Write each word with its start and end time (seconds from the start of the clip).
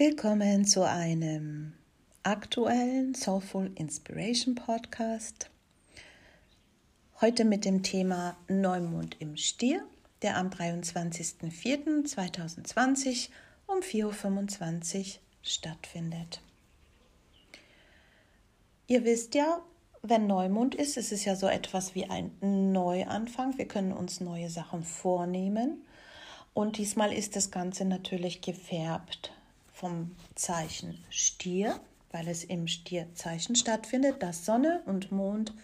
Willkommen 0.00 0.64
zu 0.64 0.88
einem 0.88 1.72
aktuellen 2.22 3.16
Soulful 3.16 3.72
Inspiration 3.74 4.54
Podcast. 4.54 5.50
Heute 7.20 7.44
mit 7.44 7.64
dem 7.64 7.82
Thema 7.82 8.36
Neumond 8.46 9.16
im 9.18 9.36
Stier, 9.36 9.82
der 10.22 10.36
am 10.36 10.50
23.04.2020 10.50 13.30
um 13.66 13.80
4.25 13.80 15.00
Uhr 15.00 15.06
stattfindet. 15.42 16.42
Ihr 18.86 19.04
wisst 19.04 19.34
ja, 19.34 19.64
wenn 20.02 20.28
Neumond 20.28 20.76
ist, 20.76 20.96
ist 20.96 21.10
es 21.10 21.24
ja 21.24 21.34
so 21.34 21.48
etwas 21.48 21.96
wie 21.96 22.04
ein 22.04 22.30
Neuanfang. 22.40 23.58
Wir 23.58 23.66
können 23.66 23.92
uns 23.92 24.20
neue 24.20 24.48
Sachen 24.48 24.84
vornehmen. 24.84 25.82
Und 26.54 26.78
diesmal 26.78 27.12
ist 27.12 27.34
das 27.34 27.50
Ganze 27.50 27.84
natürlich 27.84 28.42
gefärbt 28.42 29.32
vom 29.78 30.16
Zeichen 30.34 31.04
Stier, 31.08 31.80
weil 32.10 32.26
es 32.26 32.42
im 32.42 32.66
Stierzeichen 32.66 33.54
stattfindet, 33.54 34.22
dass 34.22 34.44
Sonne 34.44 34.82
und 34.86 35.12
Mond 35.12 35.54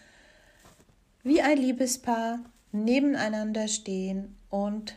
wie 1.24 1.42
ein 1.42 1.58
Liebespaar 1.58 2.38
nebeneinander 2.70 3.66
stehen 3.66 4.36
und 4.50 4.96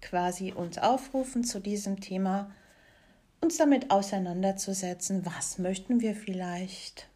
quasi 0.00 0.52
uns 0.52 0.78
aufrufen 0.78 1.42
zu 1.42 1.60
diesem 1.60 2.00
Thema, 2.00 2.52
uns 3.40 3.56
damit 3.56 3.90
auseinanderzusetzen, 3.90 5.26
was 5.26 5.58
möchten 5.58 6.00
wir 6.00 6.14
vielleicht 6.14 7.08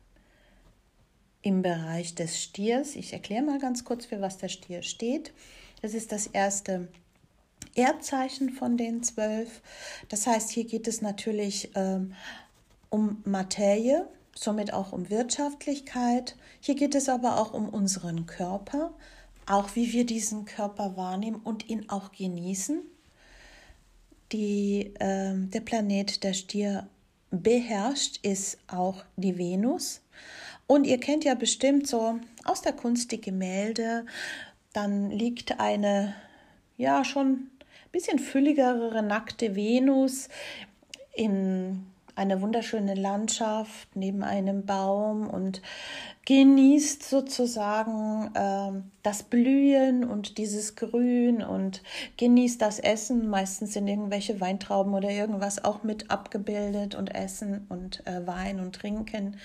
im 1.43 1.63
Bereich 1.63 2.17
des 2.17 2.43
Stiers. 2.43 2.97
Ich 2.97 3.13
erkläre 3.13 3.45
mal 3.45 3.61
ganz 3.61 3.85
kurz, 3.85 4.05
für 4.07 4.21
was 4.21 4.39
der 4.39 4.49
Stier 4.49 4.83
steht. 4.83 5.33
Das 5.81 5.95
ist 5.95 6.11
das 6.11 6.27
erste 6.27 6.89
Erdzeichen 7.77 8.51
von 8.51 8.77
den 8.77 9.03
zwölf. 9.03 9.63
Das 10.09 10.27
heißt, 10.27 10.51
hier 10.51 10.65
geht 10.65 10.89
es 10.89 11.03
natürlich 11.03 11.71
ähm, 11.75 12.15
um 12.91 13.23
Materie, 13.25 14.09
somit 14.35 14.73
auch 14.73 14.93
um 14.93 15.11
Wirtschaftlichkeit. 15.11 16.37
Hier 16.61 16.75
geht 16.75 16.95
es 16.95 17.09
aber 17.09 17.39
auch 17.39 17.55
um 17.55 17.69
unseren 17.69 18.27
Körper, 18.27 18.93
auch 19.47 19.77
wie 19.77 19.93
wir 19.93 20.07
diesen 20.07 20.45
Körper 20.45 20.97
wahrnehmen 20.97 21.41
und 21.43 21.69
ihn 21.69 21.89
auch 21.89 22.13
genießen. 22.13 22.83
Die, 24.33 24.95
äh, 24.99 25.35
der 25.35 25.61
Planet, 25.61 26.25
der 26.25 26.33
Stier 26.33 26.89
beherrscht, 27.31 28.19
ist 28.25 28.59
auch 28.67 29.05
die 29.17 29.39
Venus. 29.39 30.01
Und 30.67 30.85
ihr 30.85 30.99
kennt 30.99 31.25
ja 31.25 31.35
bestimmt 31.35 31.87
so 31.87 32.19
aus 32.45 32.63
der 32.63 32.73
Kunst 32.73 33.13
die 33.13 33.21
Gemälde, 33.21 34.07
dann 34.73 35.11
liegt 35.11 35.61
eine 35.61 36.15
ja 36.77 37.05
schon 37.05 37.51
bisschen 37.97 38.19
fülligere 38.19 39.03
nackte 39.03 39.57
Venus 39.57 40.29
in 41.15 41.87
eine 42.15 42.43
wunderschöne 42.43 42.95
Landschaft 42.95 43.89
neben 43.95 44.23
einem 44.23 44.67
Baum 44.67 45.27
und 45.27 45.63
genießt 46.27 47.03
sozusagen 47.03 48.31
äh, 48.35 48.83
das 49.03 49.23
Blühen 49.23 50.05
und 50.05 50.37
dieses 50.37 50.77
Grün 50.77 51.43
und 51.43 51.83
genießt 52.19 52.61
das 52.61 52.81
Essen. 52.81 53.29
Meistens 53.29 53.73
sind 53.73 53.89
irgendwelche 53.89 54.43
Weintrauben 54.43 54.93
oder 54.93 55.11
irgendwas 55.11 55.65
auch 55.65 55.83
mit 55.83 56.11
abgebildet 56.11 56.95
und 56.95 57.15
Essen 57.15 57.65
und 57.71 58.07
äh, 58.07 58.27
Wein 58.27 58.61
und 58.61 58.75
Trinken. 58.75 59.39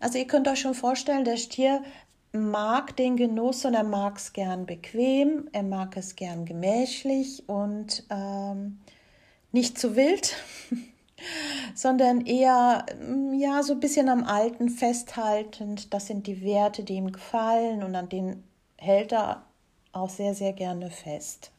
Also 0.00 0.16
ihr 0.16 0.26
könnt 0.26 0.48
euch 0.48 0.60
schon 0.60 0.74
vorstellen, 0.74 1.24
der 1.24 1.36
Stier 1.36 1.82
mag 2.32 2.96
den 2.96 3.16
Genuss 3.16 3.64
und 3.64 3.74
er 3.74 3.84
mag 3.84 4.18
es 4.18 4.32
gern 4.32 4.66
bequem, 4.66 5.48
er 5.52 5.62
mag 5.62 5.96
es 5.96 6.16
gern 6.16 6.44
gemächlich 6.44 7.48
und 7.48 8.04
ähm, 8.10 8.78
nicht 9.52 9.78
zu 9.78 9.96
wild, 9.96 10.34
sondern 11.74 12.24
eher 12.26 12.84
mm, 13.00 13.34
ja 13.34 13.62
so 13.62 13.74
ein 13.74 13.80
bisschen 13.80 14.08
am 14.08 14.24
Alten 14.24 14.68
festhaltend. 14.68 15.92
Das 15.94 16.06
sind 16.06 16.26
die 16.26 16.42
Werte, 16.42 16.84
die 16.84 16.94
ihm 16.94 17.12
gefallen 17.12 17.82
und 17.82 17.94
an 17.94 18.08
denen 18.08 18.44
hält 18.76 19.12
er 19.12 19.44
auch 19.92 20.10
sehr, 20.10 20.34
sehr 20.34 20.52
gerne 20.52 20.90
fest. 20.90 21.52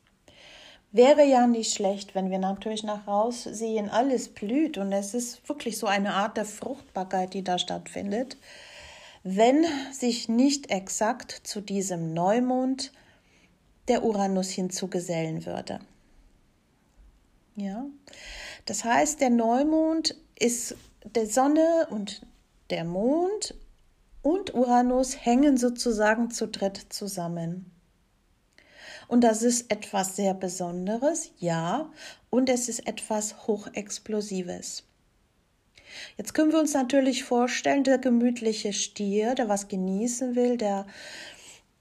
Wäre 0.92 1.26
ja 1.26 1.48
nicht 1.48 1.74
schlecht, 1.74 2.16
wenn 2.16 2.32
wir 2.32 2.40
natürlich 2.40 2.84
nach 2.84 3.08
raus 3.08 3.44
sehen, 3.44 3.90
alles 3.90 4.30
blüht 4.30 4.78
und 4.78 4.92
es 4.94 5.14
ist 5.14 5.48
wirklich 5.50 5.78
so 5.78 5.86
eine 5.86 6.14
Art 6.14 6.38
der 6.38 6.46
Fruchtbarkeit, 6.46 7.34
die 7.34 7.44
da 7.44 7.58
stattfindet 7.58 8.38
wenn 9.30 9.66
sich 9.92 10.30
nicht 10.30 10.72
exakt 10.72 11.42
zu 11.44 11.60
diesem 11.60 12.14
Neumond 12.14 12.94
der 13.90 14.04
Uranus 14.04 14.50
hinzugesellen 14.50 15.46
würde. 15.46 15.80
Ja, 17.58 17.86
das 18.66 18.86
heißt, 18.86 19.20
der 19.20 19.30
Neumond 19.30 20.16
ist 20.40 20.76
der 21.04 21.28
Sonne 21.28 21.88
und 21.90 22.22
der 22.70 22.86
Mond 22.86 23.54
und 24.22 24.54
Uranus 24.54 25.26
hängen 25.26 25.58
sozusagen 25.58 26.32
zu 26.32 26.48
dritt 26.48 26.78
zusammen. 26.90 27.72
Und 29.10 29.22
das 29.26 29.42
ist 29.42 29.72
etwas 29.72 30.16
sehr 30.16 30.36
Besonderes, 30.36 31.32
ja, 31.38 31.92
und 32.30 32.50
es 32.50 32.70
ist 32.70 32.88
etwas 32.88 33.48
Hochexplosives. 33.48 34.84
Jetzt 36.18 36.34
können 36.34 36.52
wir 36.52 36.60
uns 36.60 36.74
natürlich 36.74 37.24
vorstellen, 37.24 37.84
der 37.84 37.98
gemütliche 37.98 38.74
Stier, 38.74 39.36
der 39.36 39.50
was 39.50 39.68
genießen 39.68 40.36
will, 40.36 40.58
der, 40.58 40.88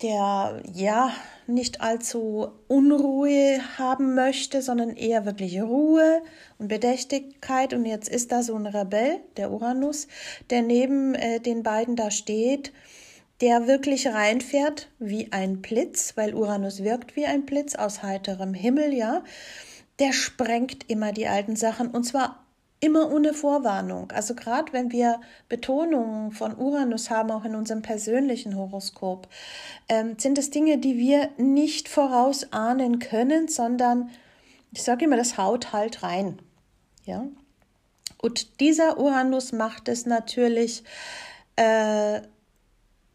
der 0.02 0.62
ja 0.72 1.12
nicht 1.46 1.80
allzu 1.80 2.48
Unruhe 2.68 3.60
haben 3.78 4.14
möchte, 4.14 4.62
sondern 4.62 4.96
eher 4.96 5.24
wirklich 5.24 5.60
Ruhe 5.60 6.22
und 6.58 6.68
Bedächtigkeit. 6.68 7.72
Und 7.72 7.86
jetzt 7.86 8.08
ist 8.08 8.32
da 8.32 8.42
so 8.42 8.54
ein 8.54 8.66
Rebell, 8.66 9.20
der 9.36 9.50
Uranus, 9.50 10.08
der 10.50 10.62
neben 10.62 11.14
äh, 11.14 11.40
den 11.40 11.62
beiden 11.62 11.96
da 11.96 12.10
steht, 12.10 12.72
der 13.40 13.66
wirklich 13.66 14.08
reinfährt 14.08 14.88
wie 14.98 15.32
ein 15.32 15.60
Blitz, 15.60 16.16
weil 16.16 16.34
Uranus 16.34 16.82
wirkt 16.82 17.16
wie 17.16 17.26
ein 17.26 17.44
Blitz 17.44 17.74
aus 17.74 18.02
heiterem 18.02 18.54
Himmel, 18.54 18.94
ja. 18.94 19.22
Der 19.98 20.12
sprengt 20.12 20.90
immer 20.90 21.12
die 21.12 21.26
alten 21.26 21.56
Sachen 21.56 21.88
und 21.88 22.04
zwar 22.04 22.45
immer 22.86 23.12
ohne 23.12 23.34
Vorwarnung. 23.34 24.10
Also 24.12 24.34
gerade 24.34 24.72
wenn 24.72 24.90
wir 24.92 25.20
Betonungen 25.48 26.32
von 26.32 26.56
Uranus 26.56 27.10
haben, 27.10 27.30
auch 27.30 27.44
in 27.44 27.54
unserem 27.54 27.82
persönlichen 27.82 28.56
Horoskop, 28.56 29.28
ähm, 29.88 30.16
sind 30.18 30.38
es 30.38 30.50
Dinge, 30.50 30.78
die 30.78 30.96
wir 30.96 31.30
nicht 31.36 31.88
vorausahnen 31.88 32.98
können, 32.98 33.48
sondern 33.48 34.10
ich 34.72 34.82
sage 34.82 35.04
immer, 35.04 35.16
das 35.16 35.36
haut 35.36 35.72
halt 35.72 36.02
rein. 36.02 36.38
Ja. 37.04 37.26
Und 38.20 38.60
dieser 38.60 38.98
Uranus 38.98 39.52
macht 39.52 39.88
es 39.88 40.06
natürlich 40.06 40.82
äh, 41.56 42.20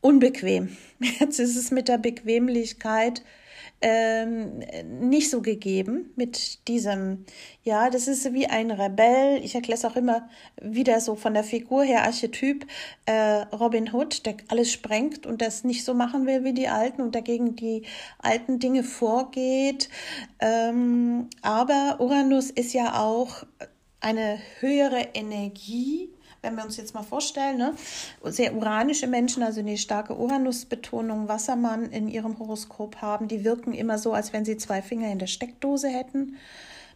unbequem. 0.02 0.76
Jetzt 1.00 1.40
ist 1.40 1.56
es 1.56 1.72
mit 1.72 1.88
der 1.88 1.98
Bequemlichkeit 1.98 3.24
ähm, 3.82 4.60
nicht 5.00 5.30
so 5.30 5.42
gegeben 5.42 6.12
mit 6.16 6.68
diesem, 6.68 7.26
ja, 7.64 7.90
das 7.90 8.08
ist 8.08 8.32
wie 8.34 8.48
ein 8.48 8.70
Rebell. 8.70 9.44
Ich 9.44 9.56
erkläre 9.56 9.78
es 9.78 9.86
auch 9.86 9.96
immer 9.96 10.30
wieder 10.62 11.00
so 11.00 11.16
von 11.16 11.34
der 11.34 11.44
Figur 11.44 11.84
her, 11.84 12.04
Archetyp 12.04 12.66
äh, 13.06 13.42
Robin 13.56 13.92
Hood, 13.92 14.26
der 14.26 14.36
alles 14.50 14.72
sprengt 14.72 15.26
und 15.26 15.42
das 15.42 15.64
nicht 15.64 15.84
so 15.84 15.94
machen 15.94 16.28
will 16.28 16.44
wie 16.44 16.54
die 16.54 16.68
Alten 16.68 17.02
und 17.02 17.16
dagegen 17.16 17.56
die 17.56 17.84
alten 18.20 18.60
Dinge 18.60 18.84
vorgeht. 18.84 19.90
Ähm, 20.40 21.30
aber 21.42 21.98
Uranus 22.00 22.52
ist 22.52 22.74
ja 22.74 23.02
auch 23.02 23.44
eine 24.00 24.40
höhere 24.60 25.10
Energie 25.14 26.10
wenn 26.42 26.56
wir 26.56 26.66
uns 26.66 26.78
jetzt 26.78 26.96
mal 26.96 27.04
vorstellen, 27.04 27.58
ne, 27.58 27.76
sehr 28.24 28.56
uranische 28.56 29.06
Menschen, 29.06 29.44
also 29.44 29.60
eine 29.60 29.78
starke 29.78 30.16
Uranus-Betonung, 30.16 31.28
Wassermann 31.28 31.92
in 31.92 32.08
ihrem 32.08 32.40
Horoskop 32.40 32.98
haben, 32.98 33.28
die 33.28 33.44
wirken 33.44 33.74
immer 33.74 34.00
so, 34.00 34.14
als 34.14 34.34
wenn 34.34 34.44
sie 34.44 34.58
zwei 34.58 34.82
Finger 34.82 35.12
in 35.12 35.20
der 35.20 35.28
Steckdose 35.28 35.88
hätten. 35.88 36.38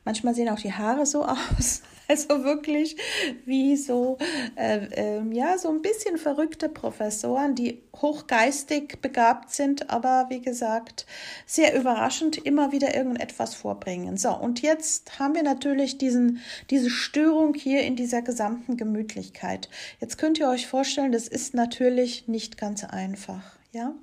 Manchmal 0.04 0.34
sehen 0.34 0.50
auch 0.50 0.60
die 0.60 0.74
Haare 0.74 1.06
so 1.06 1.26
aus. 1.58 1.84
Also 2.16 2.44
wirklich 2.44 2.98
wie 3.46 3.76
so, 3.76 4.18
äh, 4.56 5.18
äh, 5.18 5.24
ja, 5.32 5.58
so 5.58 5.70
ein 5.70 5.82
bisschen 5.82 6.18
verrückte 6.18 6.70
Professoren, 6.70 7.56
die 7.56 7.82
hochgeistig 7.96 9.02
begabt 9.02 9.52
sind, 9.52 9.90
aber 9.90 10.28
wie 10.30 10.42
gesagt, 10.42 11.06
sehr 11.46 11.76
überraschend 11.76 12.38
immer 12.38 12.72
wieder 12.72 12.96
irgendetwas 12.96 13.56
vorbringen. 13.56 14.18
So, 14.18 14.36
und 14.36 14.62
jetzt 14.62 15.20
haben 15.20 15.36
wir 15.36 15.44
natürlich 15.44 15.98
diesen, 15.98 16.42
diese 16.70 16.90
Störung 16.90 17.54
hier 17.54 17.82
in 17.82 17.96
dieser 17.96 18.22
gesamten 18.22 18.78
Gemütlichkeit. 18.78 19.70
Jetzt 20.00 20.18
könnt 20.18 20.40
ihr 20.40 20.50
euch 20.50 20.68
vorstellen, 20.68 21.12
das 21.12 21.28
ist 21.28 21.54
natürlich 21.54 22.28
nicht 22.28 22.58
ganz 22.58 22.84
einfach, 22.84 23.58
ja. 23.72 23.94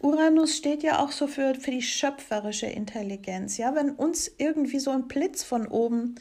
Uranus 0.00 0.56
steht 0.56 0.84
ja 0.84 1.00
auch 1.00 1.10
so 1.10 1.26
für, 1.26 1.56
für 1.56 1.72
die 1.72 1.82
schöpferische 1.82 2.66
Intelligenz. 2.66 3.58
Ja, 3.58 3.74
wenn 3.74 3.90
uns 3.90 4.30
irgendwie 4.38 4.78
so 4.78 4.92
ein 4.92 5.08
Blitz 5.08 5.42
von 5.42 5.66
oben, 5.66 6.14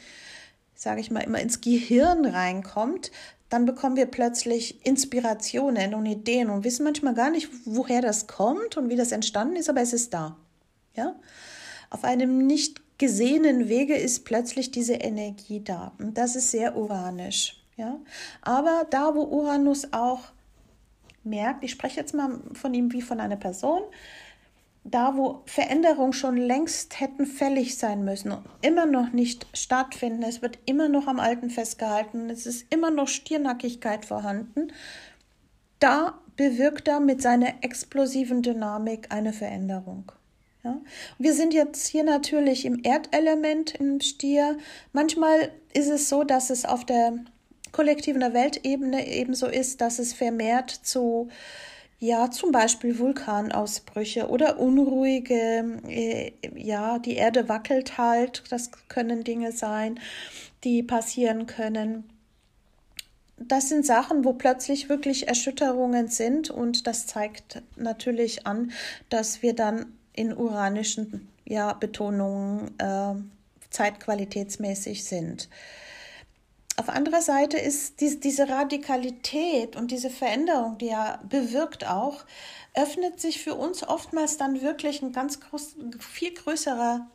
sage 0.78 1.02
ich 1.02 1.12
mal, 1.12 1.22
immer 1.22 1.42
ins 1.42 1.60
Gehirn 1.60 2.26
reinkommt, 2.26 3.12
dann 3.50 3.66
bekommen 3.66 3.96
wir 3.96 4.06
plötzlich 4.06 4.86
Inspirationen 4.86 5.94
und 5.96 6.06
Ideen 6.06 6.50
und 6.50 6.64
wissen 6.64 6.84
manchmal 6.84 7.16
gar 7.16 7.32
nicht, 7.32 7.50
woher 7.66 8.02
das 8.02 8.28
kommt 8.28 8.78
und 8.78 8.90
wie 8.90 8.96
das 8.96 9.12
entstanden 9.12 9.56
ist, 9.56 9.70
aber 9.70 9.82
es 9.82 9.92
ist 9.92 10.14
da. 10.14 10.38
Ja, 10.96 11.16
auf 11.90 12.04
einem 12.04 12.46
nicht 12.46 12.82
gesehenen 12.98 13.70
Wege 13.70 13.96
ist 13.96 14.26
plötzlich 14.26 14.72
diese 14.72 14.96
Energie 14.96 15.64
da. 15.64 15.94
Und 16.00 16.18
das 16.18 16.36
ist 16.36 16.52
sehr 16.52 16.76
uranisch. 16.76 17.64
Ja? 17.76 18.00
Aber 18.42 18.86
da, 18.90 19.16
wo 19.16 19.24
Uranus 19.24 19.94
auch 19.94 20.22
merkt, 21.24 21.64
ich 21.64 21.72
spreche 21.72 22.00
jetzt 22.00 22.14
mal 22.14 22.40
von 22.54 22.74
ihm 22.74 22.92
wie 22.92 23.02
von 23.02 23.20
einer 23.20 23.36
Person, 23.36 23.82
da 24.89 25.18
wo 25.18 25.42
Veränderungen 25.45 26.13
schon 26.13 26.38
längst 26.38 27.00
hätten 27.00 27.25
fällig 27.25 27.78
sein 27.78 28.06
müssen 28.06 28.31
und 28.31 28.45
immer 28.62 28.86
noch 28.86 29.12
nicht 29.12 29.48
stattfinden, 29.54 30.24
es 30.24 30.42
wird 30.42 30.60
immer 30.66 30.88
noch 30.89 31.07
am 31.07 31.19
Alten 31.19 31.50
festgehalten, 31.50 32.30
es 32.30 32.45
ist 32.45 32.66
immer 32.69 32.92
noch 32.92 33.07
Stirnackigkeit 33.07 34.06
vorhanden, 34.06 34.72
da 35.80 36.19
bewirkt 36.36 36.88
er 36.88 37.00
mit 37.00 37.22
seiner 37.22 37.63
explosiven 37.63 38.42
Dynamik 38.42 39.12
eine 39.12 39.34
Veränderung. 39.34 40.12
Ja? 40.63 40.80
Wir 41.18 41.33
sind 41.33 41.54
jetzt 41.54 41.88
hier 41.88 42.04
natürlich 42.04 42.66
im 42.66 42.83
Erdelement 42.83 43.75
im 43.75 44.00
Stier. 44.00 44.57
Manchmal 44.94 45.51
ist 45.74 45.90
es 45.90 46.10
so, 46.10 46.24
dass 46.24 46.50
es 46.50 46.66
auf 46.66 46.86
der 46.86 47.13
kollektiven 47.72 48.22
der 48.22 48.33
Weltebene 48.33 49.07
ebenso 49.07 49.48
ist, 49.48 49.81
dass 49.81 50.00
es 50.00 50.13
vermehrt 50.13 50.69
zu 50.69 51.30
ja, 52.00 52.30
zum 52.30 52.52
Beispiel 52.52 53.00
Vulkanausbrüche 53.00 54.30
oder 54.30 54.60
unruhige, 54.60 55.82
äh, 55.88 56.32
ja, 56.56 57.00
die 57.00 57.16
Erde 57.16 57.50
wackelt 57.50 57.98
halt, 57.98 58.44
das 58.50 58.70
können 58.88 59.24
Dinge 59.24 59.52
sein, 59.52 60.00
die 60.64 60.84
passieren 60.84 61.48
können. 61.48 62.04
Das 63.40 63.70
sind 63.70 63.86
Sachen, 63.86 64.26
wo 64.26 64.34
plötzlich 64.34 64.90
wirklich 64.90 65.28
Erschütterungen 65.28 66.08
sind 66.08 66.50
und 66.50 66.88
das 66.88 67.08
zeigt 67.08 67.62
natürlich 67.76 68.46
an, 68.48 68.72
dass 69.10 69.42
wir 69.42 69.54
dann 69.54 69.94
in 70.14 70.36
uranischen 70.36 71.28
ja, 71.46 71.74
Betonungen 71.74 72.80
äh, 72.80 73.14
zeitqualitätsmäßig 73.70 75.04
sind. 75.04 75.50
Auf 76.80 76.90
anderer 76.90 77.22
Seite 77.22 77.58
ist 77.58 78.02
die, 78.02 78.20
diese 78.20 78.50
Radikalität 78.50 79.76
und 79.76 79.90
diese 79.90 80.12
Veränderung, 80.12 80.78
die 80.78 80.88
ja 80.88 81.20
bewirkt 81.28 81.88
auch, 81.88 82.24
öffnet 82.76 83.20
sich 83.20 83.42
für 83.42 83.56
uns 83.56 83.82
oftmals 83.88 84.38
dann 84.38 84.62
wirklich 84.62 85.02
ein 85.02 85.12
ganz 85.12 85.40
groß, 85.40 85.76
viel 86.00 86.36
größerer 86.36 87.08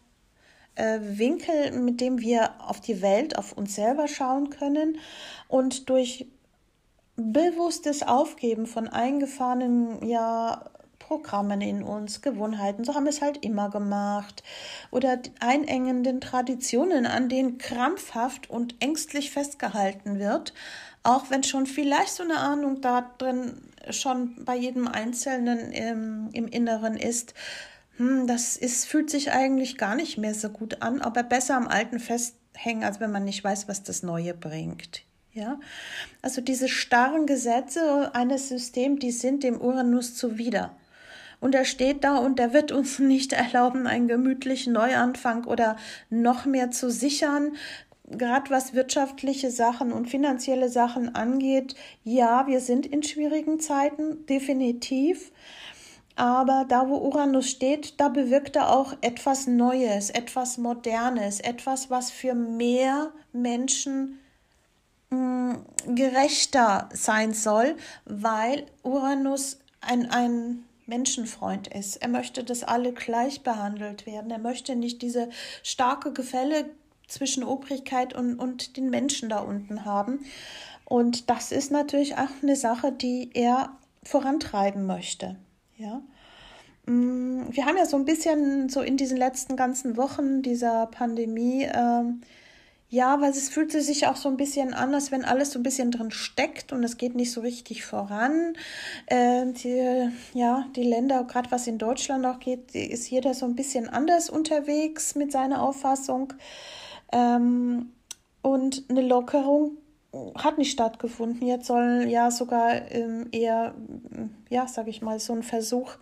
äh, 0.74 0.98
Winkel, 1.00 1.70
mit 1.78 2.00
dem 2.00 2.18
wir 2.18 2.54
auf 2.60 2.80
die 2.80 3.02
Welt, 3.02 3.38
auf 3.38 3.52
uns 3.52 3.76
selber 3.76 4.08
schauen 4.08 4.50
können 4.50 4.98
und 5.46 5.88
durch 5.88 6.26
bewusstes 7.14 8.02
Aufgeben 8.02 8.66
von 8.66 8.88
eingefahrenen 8.88 10.04
ja, 10.04 10.70
Programmen 11.12 11.60
in 11.60 11.82
uns, 11.82 12.22
Gewohnheiten, 12.22 12.84
so 12.84 12.94
haben 12.94 13.04
wir 13.04 13.10
es 13.10 13.20
halt 13.20 13.44
immer 13.44 13.68
gemacht. 13.68 14.42
Oder 14.90 15.18
einengenden 15.40 16.22
Traditionen, 16.22 17.04
an 17.04 17.28
denen 17.28 17.58
krampfhaft 17.58 18.48
und 18.48 18.76
ängstlich 18.80 19.30
festgehalten 19.30 20.18
wird, 20.18 20.54
auch 21.02 21.28
wenn 21.28 21.42
schon 21.42 21.66
vielleicht 21.66 22.14
so 22.14 22.22
eine 22.22 22.38
Ahnung 22.38 22.80
da 22.80 23.12
drin 23.18 23.60
schon 23.90 24.42
bei 24.42 24.56
jedem 24.56 24.88
Einzelnen 24.88 25.72
im, 25.72 26.30
im 26.32 26.48
Inneren 26.48 26.96
ist, 26.96 27.34
hm, 27.98 28.26
das 28.26 28.56
ist, 28.56 28.86
fühlt 28.86 29.10
sich 29.10 29.32
eigentlich 29.32 29.76
gar 29.76 29.96
nicht 29.96 30.16
mehr 30.16 30.32
so 30.32 30.48
gut 30.48 30.80
an, 30.80 31.02
aber 31.02 31.22
besser 31.24 31.56
am 31.56 31.68
Alten 31.68 32.00
festhängen, 32.00 32.84
als 32.84 33.00
wenn 33.00 33.12
man 33.12 33.24
nicht 33.24 33.44
weiß, 33.44 33.68
was 33.68 33.82
das 33.82 34.02
Neue 34.02 34.32
bringt. 34.32 35.02
Ja, 35.34 35.60
also 36.22 36.40
diese 36.40 36.70
starren 36.70 37.26
Gesetze 37.26 38.14
eines 38.14 38.48
Systems, 38.48 39.00
die 39.00 39.12
sind 39.12 39.42
dem 39.42 39.60
Uranus 39.60 40.14
zuwider 40.14 40.74
und 41.42 41.56
er 41.56 41.64
steht 41.64 42.04
da 42.04 42.18
und 42.18 42.38
er 42.40 42.54
wird 42.54 42.72
uns 42.72 42.98
nicht 43.00 43.34
erlauben, 43.34 43.86
einen 43.86 44.08
gemütlichen 44.08 44.72
Neuanfang 44.72 45.44
oder 45.44 45.76
noch 46.08 46.46
mehr 46.46 46.70
zu 46.70 46.90
sichern. 46.90 47.56
Gerade 48.04 48.50
was 48.50 48.74
wirtschaftliche 48.74 49.50
Sachen 49.50 49.92
und 49.92 50.08
finanzielle 50.08 50.68
Sachen 50.68 51.14
angeht, 51.14 51.74
ja, 52.04 52.46
wir 52.46 52.60
sind 52.60 52.86
in 52.86 53.02
schwierigen 53.02 53.58
Zeiten, 53.58 54.24
definitiv. 54.26 55.32
Aber 56.14 56.66
da, 56.68 56.88
wo 56.88 56.98
Uranus 56.98 57.48
steht, 57.48 57.98
da 57.98 58.08
bewirkt 58.08 58.54
er 58.54 58.70
auch 58.70 58.94
etwas 59.00 59.46
Neues, 59.46 60.10
etwas 60.10 60.58
Modernes, 60.58 61.40
etwas, 61.40 61.90
was 61.90 62.10
für 62.10 62.34
mehr 62.34 63.12
Menschen 63.32 64.20
mh, 65.10 65.56
hm, 65.86 65.96
gerechter 65.96 66.88
sein 66.92 67.32
soll, 67.32 67.76
weil 68.04 68.66
Uranus 68.82 69.58
ein, 69.80 70.10
ein 70.10 70.64
Menschenfreund 70.92 71.68
ist. 71.68 71.96
Er 71.96 72.08
möchte, 72.08 72.44
dass 72.44 72.64
alle 72.64 72.92
gleich 72.92 73.42
behandelt 73.42 74.04
werden. 74.04 74.30
Er 74.30 74.38
möchte 74.38 74.76
nicht 74.76 75.00
diese 75.00 75.30
starke 75.62 76.12
Gefälle 76.12 76.66
zwischen 77.08 77.44
Obrigkeit 77.44 78.12
und, 78.14 78.38
und 78.38 78.76
den 78.76 78.90
Menschen 78.90 79.30
da 79.30 79.38
unten 79.38 79.86
haben. 79.86 80.26
Und 80.84 81.30
das 81.30 81.50
ist 81.50 81.72
natürlich 81.72 82.18
auch 82.18 82.42
eine 82.42 82.56
Sache, 82.56 82.92
die 82.92 83.30
er 83.32 83.70
vorantreiben 84.02 84.84
möchte. 84.84 85.36
Ja. 85.78 86.02
Mm, 86.84 87.44
wir 87.48 87.64
haben 87.64 87.78
ja 87.78 87.86
so 87.86 87.96
ein 87.96 88.04
bisschen 88.04 88.68
so 88.68 88.82
in 88.82 88.98
diesen 88.98 89.16
letzten 89.16 89.56
ganzen 89.56 89.96
Wochen 89.96 90.42
dieser 90.42 90.86
Pandemie 90.88 91.62
äh, 91.62 92.02
ja, 92.92 93.22
weil 93.22 93.30
es 93.30 93.48
fühlte 93.48 93.80
sich 93.80 94.06
auch 94.06 94.16
so 94.16 94.28
ein 94.28 94.36
bisschen 94.36 94.74
an, 94.74 94.92
als 94.92 95.10
wenn 95.10 95.24
alles 95.24 95.52
so 95.52 95.58
ein 95.58 95.62
bisschen 95.62 95.90
drin 95.90 96.10
steckt 96.10 96.74
und 96.74 96.84
es 96.84 96.98
geht 96.98 97.14
nicht 97.14 97.32
so 97.32 97.40
richtig 97.40 97.86
voran. 97.86 98.52
Äh, 99.06 99.46
die, 99.46 100.10
ja, 100.34 100.66
die 100.76 100.82
Länder, 100.82 101.24
gerade 101.24 101.50
was 101.50 101.66
in 101.66 101.78
Deutschland 101.78 102.26
auch 102.26 102.38
geht, 102.38 102.74
ist 102.74 103.08
jeder 103.08 103.32
so 103.32 103.46
ein 103.46 103.56
bisschen 103.56 103.88
anders 103.88 104.28
unterwegs 104.28 105.14
mit 105.14 105.32
seiner 105.32 105.62
Auffassung. 105.62 106.34
Ähm, 107.12 107.92
und 108.42 108.84
eine 108.90 109.00
Lockerung 109.00 109.78
hat 110.36 110.58
nicht 110.58 110.72
stattgefunden. 110.72 111.46
Jetzt 111.46 111.68
soll 111.68 112.04
ja 112.10 112.30
sogar 112.30 112.92
ähm, 112.92 113.26
eher, 113.32 113.74
ja, 114.50 114.68
sage 114.68 114.90
ich 114.90 115.00
mal, 115.00 115.18
so 115.18 115.32
ein 115.32 115.42
Versuch 115.42 115.96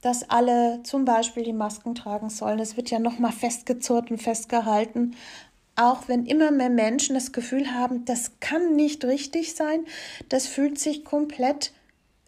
dass 0.00 0.28
alle 0.28 0.82
zum 0.82 1.06
Beispiel 1.06 1.44
die 1.44 1.54
Masken 1.54 1.94
tragen 1.94 2.28
sollen. 2.28 2.58
Es 2.58 2.76
wird 2.76 2.90
ja 2.90 2.98
nochmal 2.98 3.32
festgezurrt 3.32 4.10
und 4.10 4.20
festgehalten 4.20 5.16
auch 5.76 6.08
wenn 6.08 6.26
immer 6.26 6.50
mehr 6.50 6.70
Menschen 6.70 7.14
das 7.14 7.32
Gefühl 7.32 7.72
haben, 7.72 8.04
das 8.04 8.32
kann 8.40 8.76
nicht 8.76 9.04
richtig 9.04 9.54
sein, 9.54 9.84
das 10.28 10.46
fühlt 10.46 10.78
sich 10.78 11.04
komplett 11.04 11.72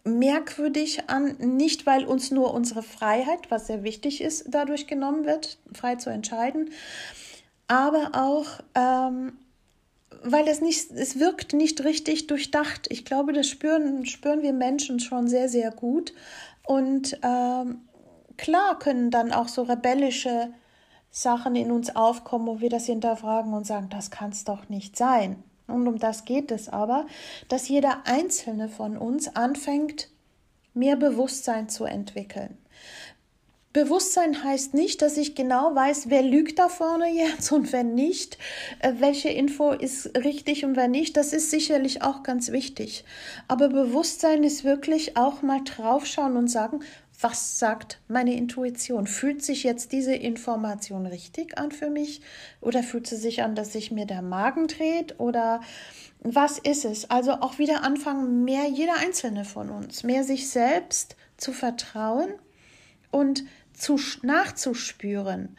merkwürdig 0.05 1.09
an, 1.09 1.37
nicht 1.39 1.87
weil 1.87 2.05
uns 2.05 2.31
nur 2.31 2.55
unsere 2.55 2.83
Freiheit, 2.83 3.51
was 3.51 3.67
sehr 3.67 3.83
wichtig 3.83 4.21
ist, 4.21 4.47
dadurch 4.49 4.87
genommen 4.87 5.27
wird, 5.27 5.59
frei 5.73 5.97
zu 5.97 6.11
entscheiden, 6.11 6.71
aber 7.69 8.11
auch 8.15 8.61
ähm, 8.75 9.33
weil 10.23 10.49
es 10.49 10.61
nicht, 10.61 10.91
es 10.93 11.19
wirkt 11.19 11.53
nicht 11.53 11.85
richtig 11.85 12.27
durchdacht. 12.27 12.87
Ich 12.91 13.05
glaube, 13.05 13.33
das 13.33 13.49
spüren, 13.49 14.07
spüren 14.07 14.43
wir 14.43 14.53
Menschen 14.53 15.01
schon 15.01 15.29
sehr, 15.29 15.49
sehr 15.49 15.71
gut. 15.71 16.13
Und 16.65 17.19
ähm, 17.23 17.83
klar 18.37 18.79
können 18.79 19.11
dann 19.11 19.33
auch 19.33 19.49
so 19.49 19.63
rebellische 19.63 20.53
Sachen 21.17 21.57
in 21.57 21.71
uns 21.71 21.97
aufkommen, 21.97 22.47
wo 22.47 22.61
wir 22.61 22.69
das 22.69 22.85
hinterfragen 22.85 23.55
und 23.55 23.67
sagen, 23.67 23.89
das 23.89 24.11
kann 24.11 24.33
es 24.33 24.45
doch 24.45 24.69
nicht 24.69 24.99
sein. 24.99 25.43
Und 25.67 25.89
um 25.89 25.99
das 25.99 26.27
geht 26.27 26.51
es 26.51 26.69
aber, 26.69 27.07
dass 27.49 27.69
jeder 27.69 28.03
einzelne 28.05 28.69
von 28.69 28.99
uns 28.99 29.35
anfängt, 29.35 30.11
mehr 30.75 30.95
Bewusstsein 30.95 31.71
zu 31.71 31.87
entwickeln. 31.87 32.59
Bewusstsein 33.73 34.45
heißt 34.45 34.75
nicht, 34.75 35.01
dass 35.01 35.17
ich 35.17 35.35
genau 35.35 35.75
weiß, 35.75 36.11
wer 36.11 36.23
lügt 36.23 36.59
da 36.59 36.69
vorne 36.69 37.11
jetzt 37.11 37.51
und 37.51 37.73
wer 37.73 37.83
nicht, 37.83 38.37
äh, 38.81 38.93
welche 38.99 39.31
Info 39.31 39.71
ist 39.71 40.17
richtig 40.19 40.67
und 40.67 40.77
wer 40.77 40.89
nicht. 40.89 41.17
Das 41.17 41.33
ist 41.33 41.51
sicherlich 41.51 42.03
auch 42.03 42.23
ganz 42.23 42.53
wichtig. 42.53 43.05
Aber 43.49 43.69
Bewusstsein 43.69 44.45
ist 44.45 44.65
wirklich 44.65 45.17
auch 45.17 45.41
mal 45.41 45.61
draufschauen 45.65 46.37
und 46.37 46.49
sagen, 46.49 46.81
was 47.21 47.59
sagt 47.59 48.01
meine 48.09 48.35
Intuition? 48.35 49.07
Fühlt 49.07 49.43
sich 49.43 49.65
jetzt 49.65 49.93
diese 49.93 50.15
Information 50.15 51.07
richtig 51.07 51.57
an 51.59 51.73
für 51.73 51.89
mich 51.89 52.21
oder 52.61 52.83
fühlt 52.83 53.07
sie 53.07 53.17
sich 53.17 53.43
an, 53.43 53.55
dass 53.55 53.73
sich 53.73 53.91
mir 53.91 54.07
der 54.07 54.23
Magen 54.23 54.67
dreht 54.67 55.19
oder 55.19 55.61
was 56.21 56.59
ist 56.59 56.85
es? 56.85 57.11
Also 57.11 57.33
auch 57.33 57.59
wieder 57.59 57.83
anfangen, 57.83 58.45
mehr 58.45 58.67
jeder 58.67 58.97
einzelne 58.99 59.45
von 59.45 59.71
uns, 59.71 60.03
mehr 60.03 60.25
sich 60.25 60.51
selbst 60.51 61.17
zu 61.37 61.53
vertrauen 61.53 62.29
und 63.11 63.45
zu, 63.73 63.99
nachzuspüren 64.23 65.57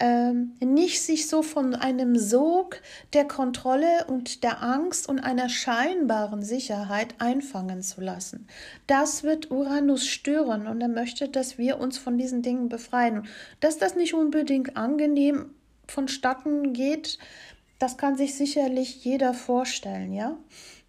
ähm, 0.00 0.54
nicht 0.60 1.02
sich 1.02 1.28
so 1.28 1.42
von 1.42 1.74
einem 1.74 2.16
Sog 2.16 2.80
der 3.12 3.26
Kontrolle 3.26 4.06
und 4.08 4.42
der 4.42 4.62
Angst 4.62 5.08
und 5.08 5.20
einer 5.20 5.48
scheinbaren 5.48 6.42
Sicherheit 6.42 7.14
einfangen 7.18 7.82
zu 7.82 8.00
lassen. 8.00 8.48
Das 8.86 9.22
wird 9.22 9.50
Uranus 9.50 10.06
stören 10.06 10.66
und 10.66 10.80
er 10.80 10.88
möchte, 10.88 11.28
dass 11.28 11.58
wir 11.58 11.78
uns 11.78 11.96
von 11.98 12.18
diesen 12.18 12.42
Dingen 12.42 12.68
befreien. 12.68 13.26
Dass 13.60 13.78
das 13.78 13.94
nicht 13.94 14.14
unbedingt 14.14 14.76
angenehm 14.76 15.50
vonstatten 15.86 16.72
geht, 16.72 17.18
das 17.78 17.96
kann 17.96 18.16
sich 18.16 18.34
sicherlich 18.34 19.04
jeder 19.04 19.34
vorstellen, 19.34 20.12
ja. 20.12 20.36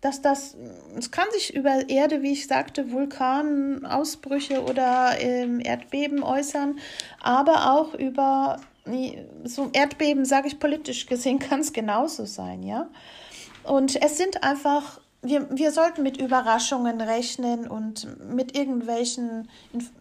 Dass 0.01 0.21
das, 0.21 0.55
es 0.97 1.09
kann 1.09 1.25
sich 1.31 1.55
über 1.55 1.89
Erde, 1.89 2.21
wie 2.21 2.31
ich 2.31 2.47
sagte, 2.47 2.91
Vulkanausbrüche 2.91 4.63
oder 4.63 5.19
ähm, 5.19 5.59
Erdbeben 5.59 6.21
äußern, 6.21 6.79
aber 7.19 7.71
auch 7.73 7.95
über 7.95 8.59
so 9.43 9.69
Erdbeben, 9.73 10.25
sage 10.25 10.47
ich 10.47 10.59
politisch 10.59 11.05
gesehen, 11.05 11.39
kann 11.39 11.61
es 11.61 11.73
genauso 11.73 12.25
sein, 12.25 12.63
ja. 12.63 12.89
Und 13.63 14.01
es 14.01 14.17
sind 14.17 14.43
einfach, 14.43 14.99
wir, 15.23 15.47
wir 15.49 15.71
sollten 15.71 16.03
mit 16.03 16.17
Überraschungen 16.21 17.01
rechnen 17.01 17.67
und 17.67 18.07
mit 18.31 18.55
irgendwelchen 18.55 19.49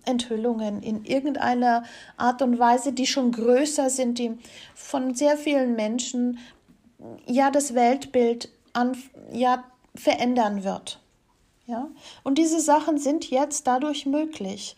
Enthüllungen 0.04 0.82
in 0.82 1.04
irgendeiner 1.04 1.84
Art 2.18 2.42
und 2.42 2.58
Weise, 2.58 2.92
die 2.92 3.06
schon 3.06 3.32
größer 3.32 3.88
sind, 3.88 4.18
die 4.18 4.38
von 4.74 5.14
sehr 5.14 5.38
vielen 5.38 5.76
Menschen 5.76 6.38
ja 7.26 7.50
das 7.50 7.74
Weltbild 7.74 8.50
an, 8.74 8.96
ja, 9.32 9.64
verändern 9.94 10.64
wird. 10.64 11.00
Ja? 11.66 11.88
Und 12.22 12.36
diese 12.38 12.60
Sachen 12.60 12.98
sind 12.98 13.30
jetzt 13.30 13.66
dadurch 13.66 14.06
möglich. 14.06 14.76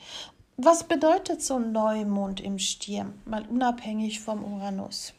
Was 0.56 0.84
bedeutet 0.84 1.42
so 1.42 1.56
ein 1.56 1.72
Neumond 1.72 2.40
im 2.40 2.58
Stier, 2.58 3.12
mal 3.26 3.44
unabhängig 3.46 4.20
vom 4.20 4.42
Uranus? 4.42 5.12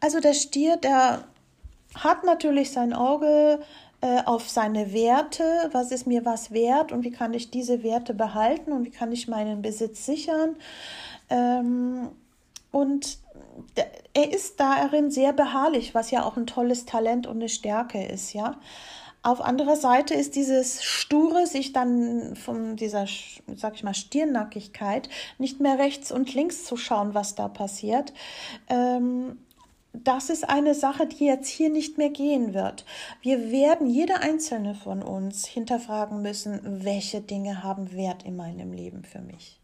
Also 0.00 0.20
der 0.20 0.34
Stier, 0.34 0.76
der 0.76 1.24
hat 1.94 2.22
natürlich 2.24 2.70
sein 2.70 2.92
Auge 2.92 3.60
äh, 4.00 4.22
auf 4.24 4.48
seine 4.48 4.92
Werte, 4.92 5.68
was 5.72 5.90
ist 5.90 6.06
mir 6.06 6.24
was 6.24 6.52
wert 6.52 6.92
und 6.92 7.02
wie 7.04 7.10
kann 7.10 7.34
ich 7.34 7.50
diese 7.50 7.82
Werte 7.82 8.14
behalten 8.14 8.70
und 8.70 8.84
wie 8.84 8.90
kann 8.90 9.10
ich 9.10 9.26
meinen 9.26 9.62
Besitz 9.62 10.06
sichern. 10.06 10.54
Ähm, 11.28 12.10
und 12.70 13.18
er 14.14 14.32
ist 14.32 14.60
darin 14.60 15.10
sehr 15.10 15.32
beharrlich, 15.32 15.94
was 15.94 16.12
ja 16.12 16.24
auch 16.24 16.36
ein 16.36 16.46
tolles 16.46 16.84
Talent 16.86 17.26
und 17.26 17.36
eine 17.36 17.48
Stärke 17.48 18.04
ist, 18.04 18.32
ja. 18.32 18.56
Auf 19.28 19.42
anderer 19.42 19.76
Seite 19.76 20.14
ist 20.14 20.36
dieses 20.36 20.82
sture, 20.82 21.46
sich 21.46 21.74
dann 21.74 22.34
von 22.34 22.76
dieser, 22.76 23.04
sag 23.56 23.74
ich 23.74 23.84
mal, 23.84 23.92
Stirnackigkeit 23.92 25.10
nicht 25.36 25.60
mehr 25.60 25.78
rechts 25.78 26.10
und 26.10 26.32
links 26.32 26.64
zu 26.64 26.78
schauen, 26.78 27.12
was 27.12 27.34
da 27.34 27.46
passiert. 27.46 28.14
Ähm, 28.70 29.36
das 29.92 30.30
ist 30.30 30.48
eine 30.48 30.74
Sache, 30.74 31.06
die 31.06 31.26
jetzt 31.26 31.48
hier 31.48 31.68
nicht 31.68 31.98
mehr 31.98 32.08
gehen 32.08 32.54
wird. 32.54 32.86
Wir 33.20 33.50
werden, 33.50 33.86
jeder 33.86 34.22
einzelne 34.22 34.74
von 34.74 35.02
uns, 35.02 35.44
hinterfragen 35.44 36.22
müssen, 36.22 36.60
welche 36.64 37.20
Dinge 37.20 37.62
haben 37.62 37.92
Wert 37.92 38.22
in 38.22 38.34
meinem 38.34 38.72
Leben 38.72 39.04
für 39.04 39.20
mich. 39.20 39.60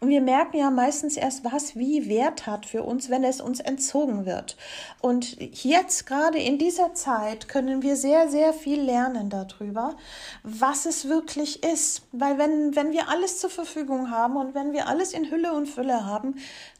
Und 0.00 0.08
wir 0.08 0.20
merken 0.20 0.58
ja 0.58 0.70
meistens 0.70 1.16
erst, 1.16 1.44
was 1.44 1.76
wie 1.76 2.08
Wert 2.08 2.46
hat 2.46 2.66
für 2.66 2.82
uns, 2.82 3.10
wenn 3.10 3.24
es 3.24 3.40
uns 3.40 3.60
entzogen 3.60 4.26
wird. 4.26 4.56
Und 5.00 5.36
jetzt 5.64 6.06
gerade 6.06 6.38
in 6.38 6.58
dieser 6.58 6.94
Zeit 6.94 7.48
können 7.48 7.82
wir 7.82 7.96
sehr, 7.96 8.28
sehr 8.28 8.52
viel 8.52 8.80
lernen 8.80 9.30
darüber, 9.30 9.96
was 10.42 10.86
es 10.86 11.08
wirklich 11.08 11.62
ist. 11.62 12.02
Weil 12.12 12.38
wenn, 12.38 12.74
wenn 12.76 12.92
wir 12.92 13.08
alles 13.08 13.38
zur 13.38 13.50
Verfügung 13.50 14.10
haben 14.10 14.36
und 14.36 14.54
wenn 14.54 14.72
wir 14.72 14.88
alles 14.88 15.12
in 15.12 15.30
Hülle 15.30 15.52
und 15.52 15.66
Fülle 15.66 16.04
haben, 16.04 16.36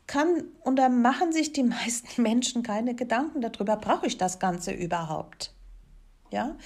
kann 0.07 0.45
und 0.63 0.77
da 0.77 0.89
machen 0.89 1.33
sich 1.33 1.53
die 1.53 1.63
meisten 1.63 2.23
Menschen 2.23 2.63
keine 2.63 2.95
Gedanken 2.95 3.41
darüber, 3.41 3.77
brauche 3.77 4.07
ich 4.07 4.19
das 4.19 4.39
Ganze 4.39 4.73
überhaupt? 4.73 5.55
Ja. 6.31 6.57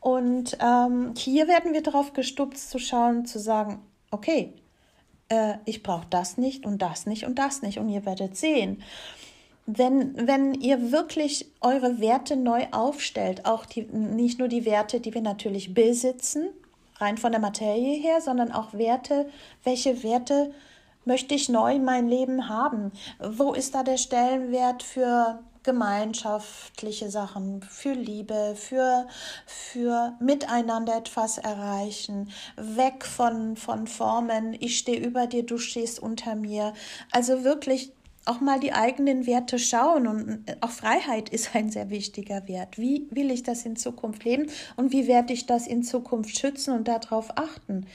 Und 0.00 0.56
ähm, 0.60 1.14
hier 1.16 1.46
werden 1.46 1.74
wir 1.74 1.82
darauf 1.82 2.12
gestupst 2.12 2.70
zu 2.70 2.78
schauen, 2.78 3.24
zu 3.24 3.38
sagen, 3.38 3.82
okay, 4.10 4.54
äh, 5.32 5.54
ich 5.64 5.82
brauche 5.82 6.06
das 6.10 6.36
nicht 6.36 6.66
und 6.66 6.82
das 6.82 7.06
nicht 7.06 7.24
und 7.24 7.38
das 7.38 7.62
nicht. 7.62 7.78
Und 7.78 7.88
ihr 7.88 8.04
werdet 8.04 8.36
sehen, 8.36 8.82
wenn, 9.64 10.26
wenn 10.26 10.54
ihr 10.54 10.92
wirklich 10.92 11.46
eure 11.60 12.00
Werte 12.00 12.36
neu 12.36 12.66
aufstellt, 12.72 13.46
auch 13.46 13.64
die, 13.64 13.82
nicht 13.82 14.38
nur 14.38 14.48
die 14.48 14.66
Werte, 14.66 15.00
die 15.00 15.14
wir 15.14 15.22
natürlich 15.22 15.72
besitzen, 15.72 16.48
rein 16.96 17.16
von 17.16 17.32
der 17.32 17.40
Materie 17.40 17.98
her, 18.00 18.20
sondern 18.20 18.52
auch 18.52 18.74
Werte, 18.74 19.28
welche 19.64 20.02
Werte 20.02 20.52
möchte 21.04 21.34
ich 21.34 21.48
neu 21.48 21.76
in 21.76 21.84
mein 21.84 22.08
Leben 22.08 22.48
haben? 22.48 22.92
Wo 23.18 23.54
ist 23.54 23.74
da 23.74 23.82
der 23.82 23.96
Stellenwert 23.96 24.82
für 24.82 25.40
gemeinschaftliche 25.62 27.10
Sachen, 27.10 27.62
für 27.62 27.92
Liebe, 27.92 28.54
für, 28.56 29.06
für 29.46 30.14
miteinander 30.20 30.96
etwas 30.96 31.38
erreichen, 31.38 32.30
weg 32.56 33.04
von, 33.04 33.56
von 33.56 33.86
Formen, 33.86 34.54
ich 34.58 34.78
stehe 34.78 35.00
über 35.00 35.26
dir, 35.26 35.44
du 35.44 35.58
stehst 35.58 36.00
unter 36.00 36.34
mir. 36.34 36.72
Also 37.10 37.44
wirklich 37.44 37.92
auch 38.24 38.40
mal 38.40 38.60
die 38.60 38.72
eigenen 38.72 39.26
Werte 39.26 39.58
schauen 39.58 40.06
und 40.06 40.44
auch 40.60 40.70
Freiheit 40.70 41.28
ist 41.28 41.54
ein 41.54 41.70
sehr 41.70 41.90
wichtiger 41.90 42.46
Wert. 42.46 42.78
Wie 42.78 43.06
will 43.10 43.30
ich 43.30 43.42
das 43.42 43.66
in 43.66 43.76
Zukunft 43.76 44.24
leben 44.24 44.46
und 44.76 44.92
wie 44.92 45.06
werde 45.08 45.32
ich 45.32 45.46
das 45.46 45.66
in 45.66 45.82
Zukunft 45.82 46.38
schützen 46.38 46.74
und 46.74 46.86
darauf 46.86 47.36
achten? 47.36 47.86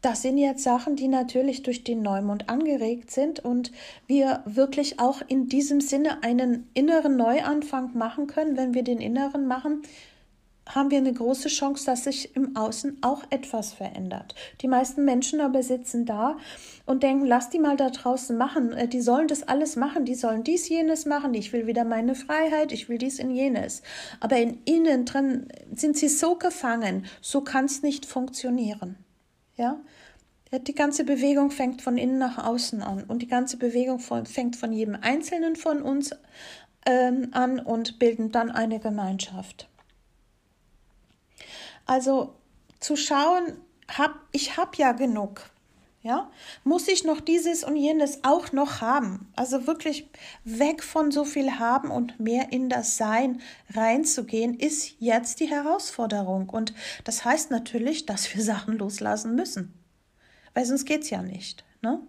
Das 0.00 0.22
sind 0.22 0.38
jetzt 0.38 0.62
Sachen, 0.62 0.96
die 0.96 1.08
natürlich 1.08 1.62
durch 1.62 1.84
den 1.84 2.02
Neumond 2.02 2.48
angeregt 2.48 3.10
sind 3.10 3.40
und 3.40 3.72
wir 4.06 4.42
wirklich 4.44 5.00
auch 5.00 5.20
in 5.26 5.48
diesem 5.48 5.80
Sinne 5.80 6.22
einen 6.22 6.68
inneren 6.74 7.16
Neuanfang 7.16 7.96
machen 7.96 8.26
können. 8.26 8.56
Wenn 8.56 8.74
wir 8.74 8.84
den 8.84 9.00
inneren 9.00 9.46
machen, 9.46 9.82
haben 10.74 10.90
wir 10.90 10.98
eine 10.98 11.12
große 11.12 11.48
Chance, 11.48 11.86
dass 11.86 12.04
sich 12.04 12.34
im 12.36 12.56
Außen 12.56 12.98
auch 13.02 13.22
etwas 13.30 13.72
verändert. 13.72 14.34
Die 14.60 14.68
meisten 14.68 15.04
Menschen 15.04 15.40
aber 15.40 15.62
sitzen 15.62 16.06
da 16.06 16.36
und 16.86 17.02
denken, 17.02 17.26
lass 17.26 17.50
die 17.50 17.58
mal 17.58 17.76
da 17.76 17.90
draußen 17.90 18.36
machen, 18.36 18.72
äh, 18.72 18.88
die 18.88 19.00
sollen 19.00 19.28
das 19.28 19.42
alles 19.42 19.76
machen, 19.76 20.04
die 20.04 20.14
sollen 20.14 20.44
dies, 20.44 20.68
jenes 20.68 21.06
machen, 21.06 21.34
ich 21.34 21.52
will 21.52 21.66
wieder 21.66 21.84
meine 21.84 22.14
Freiheit, 22.14 22.72
ich 22.72 22.88
will 22.88 22.98
dies 22.98 23.20
und 23.20 23.30
jenes. 23.30 23.82
Aber 24.20 24.36
in 24.36 24.58
ihnen 24.64 25.04
drin 25.04 25.48
sind 25.74 25.96
sie 25.96 26.08
so 26.08 26.36
gefangen, 26.36 27.06
so 27.20 27.42
kann 27.42 27.66
es 27.66 27.82
nicht 27.82 28.06
funktionieren. 28.06 28.96
Ja? 29.56 29.80
Die 30.52 30.74
ganze 30.74 31.04
Bewegung 31.04 31.50
fängt 31.50 31.80
von 31.80 31.96
innen 31.96 32.18
nach 32.18 32.36
außen 32.36 32.82
an 32.82 33.04
und 33.04 33.22
die 33.22 33.26
ganze 33.26 33.56
Bewegung 33.56 34.00
fängt 34.00 34.56
von 34.56 34.72
jedem 34.72 34.98
Einzelnen 35.00 35.56
von 35.56 35.80
uns 35.80 36.10
ähm, 36.84 37.28
an 37.32 37.58
und 37.58 37.98
bilden 37.98 38.32
dann 38.32 38.50
eine 38.50 38.78
Gemeinschaft. 38.78 39.68
Also 41.86 42.34
zu 42.80 42.96
schauen, 42.96 43.56
hab, 43.88 44.14
ich 44.32 44.56
habe 44.56 44.72
ja 44.76 44.92
genug. 44.92 45.50
Ja, 46.04 46.32
muss 46.64 46.88
ich 46.88 47.04
noch 47.04 47.20
dieses 47.20 47.62
und 47.62 47.76
jenes 47.76 48.24
auch 48.24 48.50
noch 48.50 48.80
haben? 48.80 49.32
Also 49.36 49.68
wirklich 49.68 50.10
weg 50.42 50.82
von 50.82 51.12
so 51.12 51.24
viel 51.24 51.60
haben 51.60 51.92
und 51.92 52.18
mehr 52.18 52.50
in 52.50 52.68
das 52.68 52.96
Sein 52.96 53.40
reinzugehen, 53.72 54.58
ist 54.58 54.96
jetzt 54.98 55.38
die 55.38 55.46
Herausforderung. 55.46 56.48
Und 56.48 56.74
das 57.04 57.24
heißt 57.24 57.52
natürlich, 57.52 58.04
dass 58.04 58.34
wir 58.34 58.42
Sachen 58.42 58.78
loslassen 58.78 59.36
müssen. 59.36 59.74
Weil 60.54 60.64
sonst 60.64 60.86
geht 60.86 61.02
es 61.02 61.10
ja 61.10 61.22
nicht. 61.22 61.64
Ne? 61.82 62.00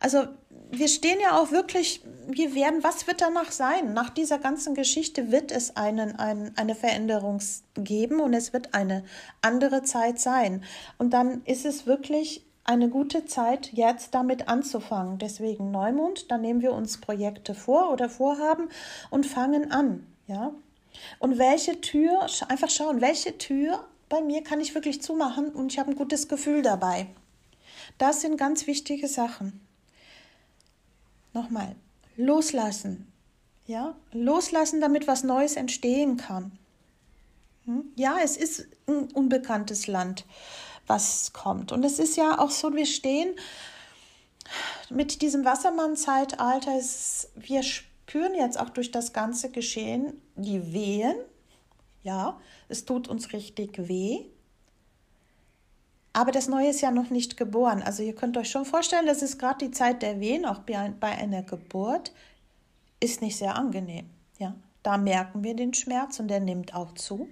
Also 0.00 0.26
wir 0.70 0.88
stehen 0.88 1.18
ja 1.20 1.40
auch 1.40 1.50
wirklich, 1.50 2.02
wir 2.26 2.54
werden, 2.54 2.82
was 2.82 3.06
wird 3.06 3.20
danach 3.20 3.50
sein? 3.50 3.94
Nach 3.94 4.10
dieser 4.10 4.38
ganzen 4.38 4.74
Geschichte 4.74 5.32
wird 5.32 5.50
es 5.50 5.76
einen, 5.76 6.16
ein, 6.16 6.52
eine 6.56 6.74
Veränderung 6.74 7.40
geben 7.74 8.20
und 8.20 8.34
es 8.34 8.52
wird 8.52 8.74
eine 8.74 9.04
andere 9.40 9.82
Zeit 9.82 10.18
sein. 10.18 10.64
Und 10.98 11.14
dann 11.14 11.42
ist 11.44 11.64
es 11.64 11.86
wirklich 11.86 12.44
eine 12.64 12.90
gute 12.90 13.24
Zeit, 13.24 13.72
jetzt 13.72 14.14
damit 14.14 14.48
anzufangen. 14.48 15.18
Deswegen 15.18 15.70
Neumond, 15.70 16.30
dann 16.30 16.42
nehmen 16.42 16.60
wir 16.60 16.74
uns 16.74 17.00
Projekte 17.00 17.54
vor 17.54 17.90
oder 17.90 18.10
Vorhaben 18.10 18.68
und 19.08 19.24
fangen 19.24 19.70
an. 19.70 20.06
Ja? 20.26 20.52
Und 21.18 21.38
welche 21.38 21.80
Tür, 21.80 22.26
einfach 22.48 22.68
schauen, 22.68 23.00
welche 23.00 23.38
Tür 23.38 23.86
bei 24.10 24.20
mir 24.20 24.42
kann 24.42 24.60
ich 24.60 24.74
wirklich 24.74 25.00
zumachen 25.02 25.48
und 25.50 25.72
ich 25.72 25.78
habe 25.78 25.90
ein 25.90 25.96
gutes 25.96 26.28
Gefühl 26.28 26.60
dabei. 26.60 27.06
Das 27.96 28.20
sind 28.20 28.36
ganz 28.36 28.66
wichtige 28.66 29.08
Sachen. 29.08 29.67
Nochmal, 31.38 31.76
loslassen. 32.16 33.12
Ja, 33.64 33.94
loslassen, 34.12 34.80
damit 34.80 35.06
was 35.06 35.22
Neues 35.22 35.54
entstehen 35.54 36.16
kann. 36.16 36.50
Hm? 37.64 37.84
Ja, 37.94 38.16
es 38.20 38.36
ist 38.36 38.66
ein 38.88 39.12
unbekanntes 39.12 39.86
Land, 39.86 40.24
was 40.88 41.32
kommt. 41.32 41.70
Und 41.70 41.84
es 41.84 42.00
ist 42.00 42.16
ja 42.16 42.40
auch 42.40 42.50
so, 42.50 42.74
wir 42.74 42.86
stehen 42.86 43.36
mit 44.90 45.22
diesem 45.22 45.44
Wassermann-Zeitalter, 45.44 46.80
wir 47.36 47.62
spüren 47.62 48.34
jetzt 48.34 48.58
auch 48.58 48.70
durch 48.70 48.90
das 48.90 49.12
ganze 49.12 49.50
Geschehen 49.50 50.20
die 50.34 50.72
Wehen. 50.72 51.14
Ja, 52.02 52.40
es 52.68 52.84
tut 52.84 53.06
uns 53.06 53.32
richtig 53.32 53.86
weh. 53.86 54.24
Aber 56.18 56.32
das 56.32 56.48
Neue 56.48 56.70
ist 56.70 56.80
ja 56.80 56.90
noch 56.90 57.10
nicht 57.10 57.36
geboren. 57.36 57.80
Also 57.80 58.02
ihr 58.02 58.12
könnt 58.12 58.36
euch 58.36 58.50
schon 58.50 58.64
vorstellen, 58.64 59.06
das 59.06 59.22
ist 59.22 59.38
gerade 59.38 59.64
die 59.64 59.70
Zeit 59.70 60.02
der 60.02 60.18
Wehen, 60.18 60.46
auch 60.46 60.58
bei 60.58 61.00
einer 61.00 61.44
Geburt, 61.44 62.12
ist 62.98 63.22
nicht 63.22 63.36
sehr 63.36 63.54
angenehm. 63.54 64.10
Ja, 64.36 64.56
da 64.82 64.98
merken 64.98 65.44
wir 65.44 65.54
den 65.54 65.74
Schmerz 65.74 66.18
und 66.18 66.26
der 66.26 66.40
nimmt 66.40 66.74
auch 66.74 66.92
zu. 66.94 67.28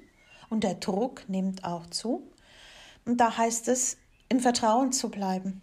Und 0.51 0.63
der 0.63 0.75
Druck 0.75 1.29
nimmt 1.29 1.65
auch 1.65 1.89
zu. 1.89 2.31
Und 3.05 3.17
da 3.21 3.37
heißt 3.37 3.67
es, 3.67 3.97
im 4.29 4.39
Vertrauen 4.39 4.93
zu 4.93 5.11
bleiben. 5.11 5.63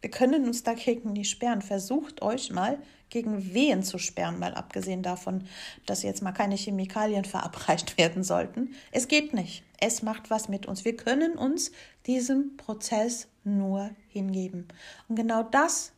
Wir 0.00 0.10
können 0.10 0.46
uns 0.46 0.62
dagegen 0.62 1.12
nicht 1.12 1.30
sperren. 1.30 1.62
Versucht 1.62 2.22
euch 2.22 2.50
mal 2.50 2.78
gegen 3.10 3.52
Wehen 3.52 3.82
zu 3.82 3.98
sperren, 3.98 4.38
mal 4.38 4.54
abgesehen 4.54 5.02
davon, 5.02 5.44
dass 5.86 6.02
jetzt 6.02 6.22
mal 6.22 6.32
keine 6.32 6.56
Chemikalien 6.56 7.24
verabreicht 7.24 7.98
werden 7.98 8.22
sollten. 8.22 8.74
Es 8.92 9.08
geht 9.08 9.34
nicht. 9.34 9.64
Es 9.80 10.02
macht 10.02 10.30
was 10.30 10.48
mit 10.48 10.66
uns. 10.66 10.84
Wir 10.84 10.96
können 10.96 11.36
uns 11.36 11.72
diesem 12.06 12.56
Prozess 12.56 13.28
nur 13.44 13.90
hingeben. 14.08 14.68
Und 15.08 15.16
genau 15.16 15.42
das 15.42 15.92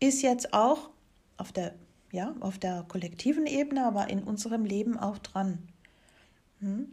ist 0.00 0.22
jetzt 0.22 0.52
auch 0.52 0.90
auf 1.36 1.52
der, 1.52 1.74
ja, 2.12 2.34
auf 2.40 2.58
der 2.58 2.84
kollektiven 2.88 3.46
Ebene, 3.46 3.84
aber 3.84 4.10
in 4.10 4.22
unserem 4.22 4.64
Leben 4.64 4.98
auch 4.98 5.18
dran. 5.18 5.68
Hm? 6.60 6.92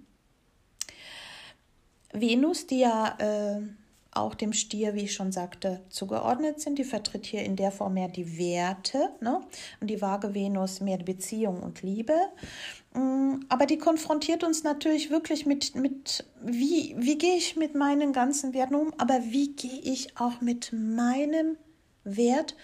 Venus, 2.13 2.67
die 2.67 2.79
ja 2.79 3.15
äh, 3.19 3.61
auch 4.15 4.33
dem 4.33 4.53
Stier, 4.53 4.95
wie 4.95 5.03
ich 5.03 5.13
schon 5.13 5.31
sagte, 5.31 5.81
zugeordnet 5.89 6.61
sind. 6.61 6.79
Die 6.79 6.83
vertritt 6.83 7.25
hier 7.25 7.43
in 7.43 7.55
der 7.55 7.71
Form 7.71 7.95
mehr 7.95 8.07
die 8.07 8.37
Werte 8.37 9.09
ne? 9.21 9.41
und 9.81 9.87
die 9.87 10.01
Waage 10.01 10.33
Venus 10.33 10.81
mehr 10.81 10.97
Beziehung 10.97 11.61
und 11.61 11.81
Liebe. 11.81 12.15
Mm, 12.93 13.41
aber 13.49 13.65
die 13.65 13.77
konfrontiert 13.77 14.43
uns 14.43 14.63
natürlich 14.63 15.09
wirklich 15.09 15.45
mit, 15.45 15.75
mit 15.75 16.25
wie, 16.41 16.95
wie 16.97 17.17
gehe 17.17 17.35
ich 17.35 17.55
mit 17.55 17.75
meinen 17.75 18.13
ganzen 18.13 18.53
Werten 18.53 18.75
um, 18.75 18.93
aber 18.97 19.19
wie 19.25 19.53
gehe 19.53 19.81
ich 19.81 20.17
auch 20.17 20.41
mit 20.41 20.71
meinem 20.73 21.57
Wert 22.03 22.55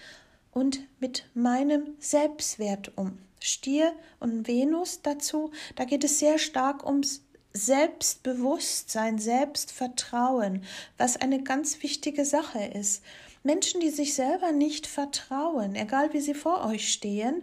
und 0.52 0.80
mit 1.00 1.28
meinem 1.34 1.94
Selbstwert 1.98 2.92
um. 2.96 3.18
Stier 3.40 3.92
und 4.20 4.46
Venus 4.46 5.02
dazu, 5.02 5.50
da 5.74 5.84
geht 5.84 6.04
es 6.04 6.20
sehr 6.20 6.38
stark 6.38 6.86
ums 6.86 7.24
Selbstbewusstsein, 7.54 9.18
Selbstvertrauen, 9.18 10.64
was 10.98 11.16
eine 11.16 11.42
ganz 11.42 11.82
wichtige 11.82 12.24
Sache 12.24 12.64
ist. 12.64 13.02
Menschen, 13.42 13.80
die 13.80 13.90
sich 13.90 14.14
selber 14.14 14.52
nicht 14.52 14.86
vertrauen, 14.86 15.74
egal 15.74 16.12
wie 16.12 16.20
sie 16.20 16.34
vor 16.34 16.64
euch 16.64 16.92
stehen, 16.92 17.42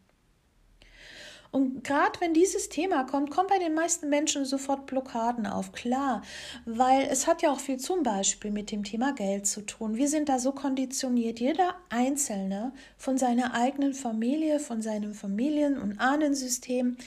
Und 1.52 1.84
gerade 1.84 2.20
wenn 2.20 2.34
dieses 2.34 2.70
Thema 2.70 3.06
kommt, 3.06 3.32
kommen 3.32 3.48
bei 3.50 3.58
den 3.58 3.74
meisten 3.74 4.10
Menschen 4.10 4.46
sofort 4.46 4.86
Blockaden 4.86 5.48
auf. 5.48 5.72
Klar, 5.72 6.22
weil 6.66 7.08
es 7.10 7.26
hat 7.26 7.42
ja 7.42 7.52
auch 7.52 7.60
viel 7.60 7.78
zum 7.78 8.04
Beispiel 8.04 8.52
mit 8.52 8.72
dem 8.72 8.84
Thema 8.84 9.14
Geld 9.14 9.48
zu 9.48 9.62
tun. 9.62 9.96
Wir 9.96 10.10
sind 10.10 10.30
da 10.30 10.40
so 10.40 10.52
konditioniert, 10.52 11.40
jeder 11.40 11.76
Einzelne 11.90 12.74
von 12.98 13.18
seiner 13.18 13.54
eigenen 13.54 13.94
Familie, 13.94 14.60
von 14.60 14.82
seinem 14.82 15.14
Familien- 15.14 15.80
und 15.80 16.00
Ahnensystem. 16.00 16.98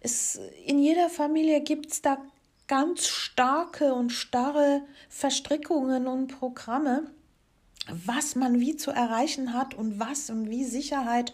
Es, 0.00 0.38
in 0.64 0.78
jeder 0.78 1.08
Familie 1.08 1.60
gibt 1.60 1.92
es 1.92 2.02
da 2.02 2.18
ganz 2.68 3.06
starke 3.06 3.94
und 3.94 4.10
starre 4.10 4.82
Verstrickungen 5.08 6.06
und 6.06 6.28
Programme 6.28 7.10
was 7.88 8.34
man 8.36 8.60
wie 8.60 8.76
zu 8.76 8.90
erreichen 8.90 9.54
hat 9.54 9.74
und 9.74 9.98
was 9.98 10.30
und 10.30 10.50
wie 10.50 10.64
Sicherheit 10.64 11.32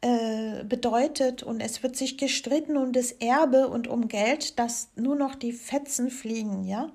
äh, 0.00 0.64
bedeutet. 0.64 1.42
Und 1.42 1.60
es 1.60 1.82
wird 1.82 1.96
sich 1.96 2.18
gestritten 2.18 2.76
um 2.76 2.92
das 2.92 3.12
Erbe 3.12 3.68
und 3.68 3.88
um 3.88 4.08
Geld, 4.08 4.58
dass 4.58 4.88
nur 4.96 5.16
noch 5.16 5.34
die 5.34 5.52
Fetzen 5.52 6.10
fliegen, 6.10 6.64
ja. 6.64 6.90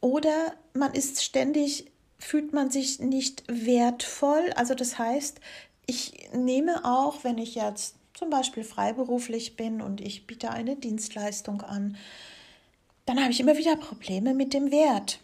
Oder 0.00 0.54
man 0.74 0.92
ist 0.92 1.24
ständig, 1.24 1.90
fühlt 2.18 2.52
man 2.52 2.70
sich 2.70 3.00
nicht 3.00 3.44
wertvoll. 3.48 4.52
Also 4.56 4.74
das 4.74 4.98
heißt, 4.98 5.40
ich 5.86 6.28
nehme 6.34 6.84
auch, 6.84 7.24
wenn 7.24 7.38
ich 7.38 7.54
jetzt 7.54 7.96
zum 8.14 8.30
Beispiel 8.30 8.64
freiberuflich 8.64 9.56
bin 9.56 9.80
und 9.80 10.00
ich 10.00 10.26
biete 10.26 10.50
eine 10.50 10.76
Dienstleistung 10.76 11.62
an, 11.62 11.96
dann 13.04 13.20
habe 13.20 13.30
ich 13.30 13.40
immer 13.40 13.56
wieder 13.56 13.76
Probleme 13.76 14.34
mit 14.34 14.52
dem 14.52 14.70
Wert. 14.70 15.20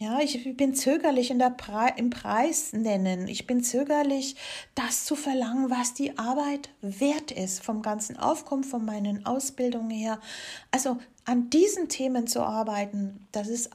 Ja, 0.00 0.20
ich 0.20 0.56
bin 0.56 0.76
zögerlich 0.76 1.32
in 1.32 1.40
der 1.40 1.50
Pre 1.50 1.92
im 1.96 2.10
Preis 2.10 2.72
nennen. 2.72 3.26
Ich 3.26 3.48
bin 3.48 3.64
zögerlich, 3.64 4.36
das 4.76 5.04
zu 5.04 5.16
verlangen, 5.16 5.70
was 5.70 5.92
die 5.92 6.16
Arbeit 6.16 6.68
wert 6.80 7.32
ist, 7.32 7.64
vom 7.64 7.82
ganzen 7.82 8.16
Aufkommen, 8.16 8.62
von 8.62 8.84
meinen 8.84 9.26
Ausbildungen 9.26 9.90
her. 9.90 10.20
Also 10.70 10.98
an 11.24 11.50
diesen 11.50 11.88
Themen 11.88 12.28
zu 12.28 12.42
arbeiten, 12.42 13.26
das 13.32 13.48
ist 13.48 13.70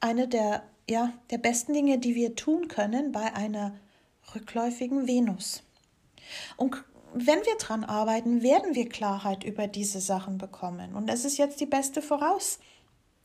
eine 0.00 0.26
der, 0.26 0.64
ja, 0.90 1.12
der 1.30 1.38
besten 1.38 1.74
Dinge, 1.74 1.98
die 1.98 2.16
wir 2.16 2.34
tun 2.34 2.66
können 2.66 3.12
bei 3.12 3.32
einer 3.34 3.72
rückläufigen 4.34 5.06
Venus. 5.06 5.62
Und 6.56 6.82
wenn 7.14 7.38
wir 7.38 7.56
dran 7.56 7.84
arbeiten, 7.84 8.42
werden 8.42 8.74
wir 8.74 8.88
Klarheit 8.88 9.44
über 9.44 9.68
diese 9.68 10.00
Sachen 10.00 10.38
bekommen. 10.38 10.96
Und 10.96 11.06
das 11.06 11.24
ist 11.24 11.38
jetzt 11.38 11.60
die 11.60 11.66
beste 11.66 12.02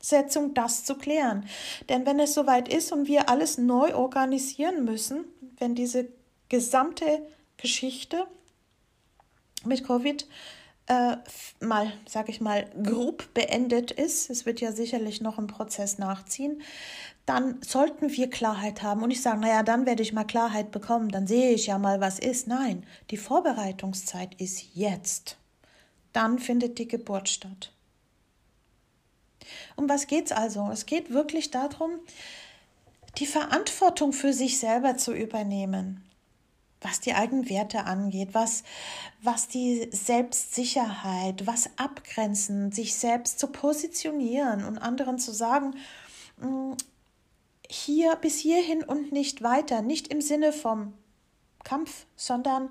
Voraussetzung 0.03 0.23
Setzung, 0.23 0.53
das 0.53 0.83
zu 0.83 0.95
klären. 0.95 1.45
Denn 1.87 2.05
wenn 2.05 2.19
es 2.19 2.33
soweit 2.33 2.67
ist 2.67 2.91
und 2.91 3.07
wir 3.07 3.29
alles 3.29 3.57
neu 3.57 3.95
organisieren 3.95 4.83
müssen, 4.83 5.25
wenn 5.57 5.75
diese 5.75 6.09
gesamte 6.49 7.25
Geschichte 7.57 8.27
mit 9.63 9.85
Covid 9.85 10.27
äh, 10.87 11.15
mal, 11.61 11.93
sag 12.05 12.27
ich 12.27 12.41
mal, 12.41 12.69
grob 12.83 13.33
beendet 13.33 13.91
ist, 13.91 14.29
es 14.29 14.45
wird 14.45 14.59
ja 14.59 14.73
sicherlich 14.73 15.21
noch 15.21 15.37
ein 15.37 15.47
Prozess 15.47 15.97
nachziehen, 15.97 16.61
dann 17.25 17.61
sollten 17.61 18.11
wir 18.11 18.29
Klarheit 18.29 18.83
haben 18.83 19.01
und 19.01 19.07
nicht 19.07 19.21
sagen, 19.21 19.39
naja, 19.39 19.63
dann 19.63 19.85
werde 19.85 20.03
ich 20.03 20.11
mal 20.11 20.25
Klarheit 20.25 20.71
bekommen, 20.71 21.07
dann 21.07 21.25
sehe 21.25 21.51
ich 21.51 21.67
ja 21.67 21.77
mal, 21.77 22.01
was 22.01 22.19
ist. 22.19 22.47
Nein, 22.47 22.85
die 23.11 23.17
Vorbereitungszeit 23.17 24.35
ist 24.41 24.75
jetzt. 24.75 25.37
Dann 26.11 26.37
findet 26.37 26.77
die 26.79 26.87
Geburt 26.89 27.29
statt. 27.29 27.71
Um 29.75 29.89
was 29.89 30.07
geht 30.07 30.27
es 30.27 30.31
also? 30.31 30.69
Es 30.71 30.85
geht 30.85 31.11
wirklich 31.11 31.51
darum, 31.51 31.99
die 33.17 33.25
Verantwortung 33.25 34.13
für 34.13 34.33
sich 34.33 34.59
selber 34.59 34.97
zu 34.97 35.13
übernehmen, 35.13 36.03
was 36.81 36.99
die 36.99 37.13
eigenen 37.13 37.49
Werte 37.49 37.85
angeht, 37.85 38.29
was, 38.33 38.63
was 39.21 39.47
die 39.47 39.87
Selbstsicherheit, 39.91 41.45
was 41.47 41.69
abgrenzen, 41.77 42.71
sich 42.71 42.95
selbst 42.95 43.39
zu 43.39 43.47
positionieren 43.47 44.65
und 44.65 44.77
anderen 44.77 45.19
zu 45.19 45.31
sagen, 45.31 45.75
hm, 46.39 46.75
hier 47.69 48.15
bis 48.17 48.37
hierhin 48.37 48.83
und 48.83 49.11
nicht 49.11 49.41
weiter, 49.41 49.81
nicht 49.81 50.09
im 50.09 50.21
Sinne 50.21 50.51
vom 50.51 50.93
Kampf, 51.63 52.05
sondern 52.15 52.69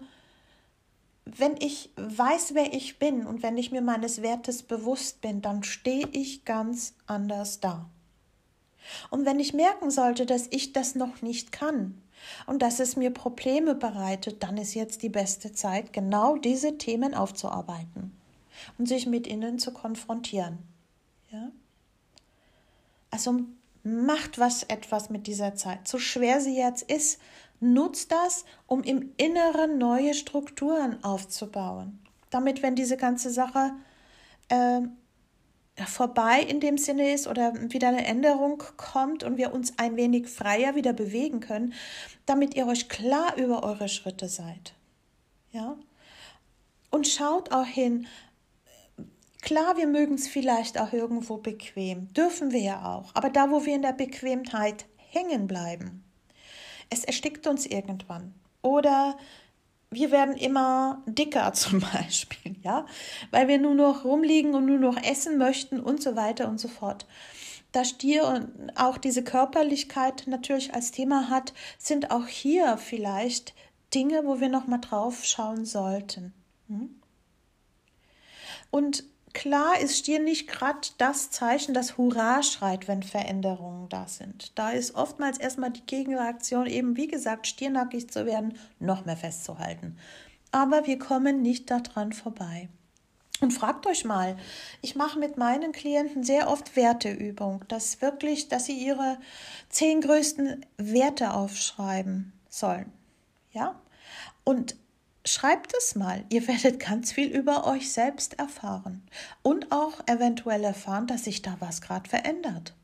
wenn 1.25 1.57
ich 1.59 1.91
weiß, 1.97 2.55
wer 2.55 2.75
ich 2.75 2.99
bin 2.99 3.27
und 3.27 3.43
wenn 3.43 3.57
ich 3.57 3.71
mir 3.71 3.83
meines 3.83 4.23
Wertes 4.23 4.63
bewusst 4.63 5.21
bin, 5.21 5.41
dann 5.41 5.63
stehe 5.63 6.09
ich 6.13 6.45
ganz 6.45 6.95
anders 7.07 7.61
da. 7.61 7.89
Und 9.11 9.25
wenn 9.25 9.39
ich 9.39 9.55
merken 9.55 9.91
sollte, 9.91 10.27
dass 10.27 10.49
ich 10.51 10.73
das 10.73 10.95
noch 10.95 11.23
nicht 11.23 11.53
kann 11.53 12.01
und 12.47 12.63
dass 12.63 12.81
es 12.81 12.97
mir 12.97 13.11
Probleme 13.11 13.75
bereitet, 13.75 14.43
dann 14.43 14.57
ist 14.57 14.75
jetzt 14.75 15.03
die 15.03 15.09
beste 15.09 15.53
Zeit, 15.53 15.93
genau 15.93 16.37
diese 16.37 16.79
Themen 16.79 17.15
aufzuarbeiten 17.15 18.13
und 18.79 18.87
sich 18.87 19.07
mit 19.07 19.27
ihnen 19.27 19.59
zu 19.59 19.73
konfrontieren. 19.73 20.59
Ja? 21.31 21.51
Also 23.11 23.41
macht 23.85 24.39
was 24.39 24.63
etwas 24.65 25.11
mit 25.11 25.27
dieser 25.27 25.55
Zeit. 25.55 25.89
So 25.89 25.99
schwer 25.99 26.41
sie 26.41 26.57
jetzt 26.57 26.83
ist, 26.83 27.21
Nutzt 27.63 28.11
das, 28.11 28.45
um 28.67 28.83
im 28.83 29.13
Inneren 29.19 29.79
neue 29.79 30.15
Strukturen 30.15 31.03
aufzubauen. 31.05 32.01
Damit, 32.31 32.63
wenn 32.63 32.75
diese 32.75 32.97
ganze 32.97 33.31
Sache 33.31 33.73
äh, 34.49 34.81
vorbei 35.87 36.41
in 36.41 36.59
dem 36.59 36.77
Sinne 36.77 37.13
ist 37.13 37.29
oder 37.29 37.55
wieder 37.73 37.89
eine 37.89 38.05
Änderung 38.05 38.63
kommt 38.77 39.23
und 39.23 39.37
wir 39.37 39.55
uns 39.55 39.79
ein 39.79 39.97
wenig 39.97 40.29
freier 40.29 40.75
wieder 40.75 40.93
bewegen 40.93 41.39
können, 41.39 41.73
damit 42.27 42.55
ihr 42.55 42.67
euch 42.67 42.89
klar 42.89 43.37
über 43.37 43.63
eure 43.63 43.89
Schritte 43.89 44.29
seid. 44.29 44.75
Ja? 45.53 45.77
Und 46.91 47.07
schaut 47.07 47.53
auch 47.53 47.67
hin, 47.67 48.07
Klar, 49.43 49.77
wir 49.77 49.89
mögen 49.89 50.15
es 50.15 50.29
vielleicht 50.29 50.81
auch 50.81 50.93
irgendwo 50.93 51.37
bequem, 51.37 52.13
dürfen 52.15 52.53
wir 52.53 52.61
ja 52.61 52.95
auch, 52.95 53.11
aber 53.15 53.29
da, 53.29 53.51
wo 53.51 53.65
wir 53.67 53.75
in 53.75 53.83
der 53.83 53.93
Bequemheit 53.93 54.87
hängen 54.97 55.49
bleiben, 55.49 56.02
es 56.93 57.05
erstickt 57.05 57.47
uns 57.47 57.67
irgendwann. 57.67 58.35
Oder 58.63 59.17
wir 59.91 60.11
werden 60.11 60.37
immer 60.37 61.03
dicker 61.07 61.53
zum 61.55 61.81
Beispiel, 61.81 62.57
ja, 62.63 62.87
weil 63.31 63.49
wir 63.49 63.59
nur 63.59 63.75
noch 63.75 64.05
rumliegen 64.05 64.55
und 64.55 64.67
nur 64.67 64.79
noch 64.79 65.03
essen 65.03 65.39
möchten 65.39 65.81
und 65.81 66.03
so 66.03 66.17
weiter 66.17 66.49
und 66.49 66.59
so 66.59 66.69
fort. 66.69 67.07
Da 67.73 67.87
Stier 67.87 68.27
und 68.27 68.71
auch 68.77 68.99
diese 68.99 69.25
Körperlichkeit 69.25 70.25
natürlich 70.27 70.75
als 70.75 70.91
Thema 70.91 71.31
hat, 71.31 71.55
sind 71.79 72.11
auch 72.11 72.27
hier 72.27 72.77
vielleicht 72.77 73.55
Dinge, 73.95 74.27
wo 74.27 74.41
wir 74.41 74.51
noch 74.51 74.67
mal 74.67 74.79
drauf 74.79 75.25
schauen 75.25 75.65
sollten. 75.65 76.35
Hm? 76.69 76.91
Und 78.71 79.05
Klar 79.33 79.81
ist 79.81 79.97
Stier 79.97 80.21
nicht 80.21 80.47
gerade 80.47 80.89
das 80.99 81.31
Zeichen, 81.31 81.73
das 81.73 81.97
Hurra 81.97 82.43
schreit, 82.43 82.87
wenn 82.87 83.03
Veränderungen 83.03 83.89
da 83.89 84.07
sind. 84.07 84.59
Da 84.59 84.71
ist 84.71 84.95
oftmals 84.95 85.39
erstmal 85.39 85.71
die 85.71 85.87
Gegenreaktion, 85.87 86.67
eben 86.67 86.97
wie 86.97 87.09
gesagt, 87.09 87.47
stiernackig 87.47 88.11
zu 88.11 88.27
werden, 88.27 88.59
noch 88.79 89.07
mehr 89.07 89.17
festzuhalten. 89.17 89.97
Aber 90.51 90.87
wir 90.87 90.99
kommen 90.99 91.41
nicht 91.41 91.71
daran 91.71 92.13
vorbei. 92.13 92.69
Und 93.41 93.53
fragt 93.53 93.87
euch 93.87 94.05
mal, 94.05 94.37
ich 94.83 94.95
mache 94.95 95.19
mit 95.19 95.37
meinen 95.37 95.73
Klienten 95.73 96.23
sehr 96.23 96.49
oft 96.49 96.77
Werteübung, 96.77 97.65
dass 97.67 98.01
wirklich, 98.01 98.49
dass 98.49 98.67
sie 98.67 98.79
ihre 98.79 99.19
zehn 99.69 100.01
größten 100.01 100.65
Werte 100.77 101.33
aufschreiben 101.35 102.33
sollen. 102.49 102.93
Ja? 103.51 103.81
Und 104.45 104.77
Schreibt 105.25 105.73
es 105.79 105.95
mal, 105.95 106.25
ihr 106.31 106.49
werdet 106.49 106.81
ganz 106.81 107.13
viel 107.13 107.29
über 107.29 107.67
euch 107.67 107.93
selbst 107.93 108.39
erfahren 108.39 109.03
und 109.43 109.71
auch 109.71 110.01
eventuell 110.07 110.65
erfahren, 110.65 111.07
dass 111.07 111.25
sich 111.25 111.43
da 111.43 111.57
was 111.61 111.81
gerade 111.81 112.09
verändert. 112.09 112.75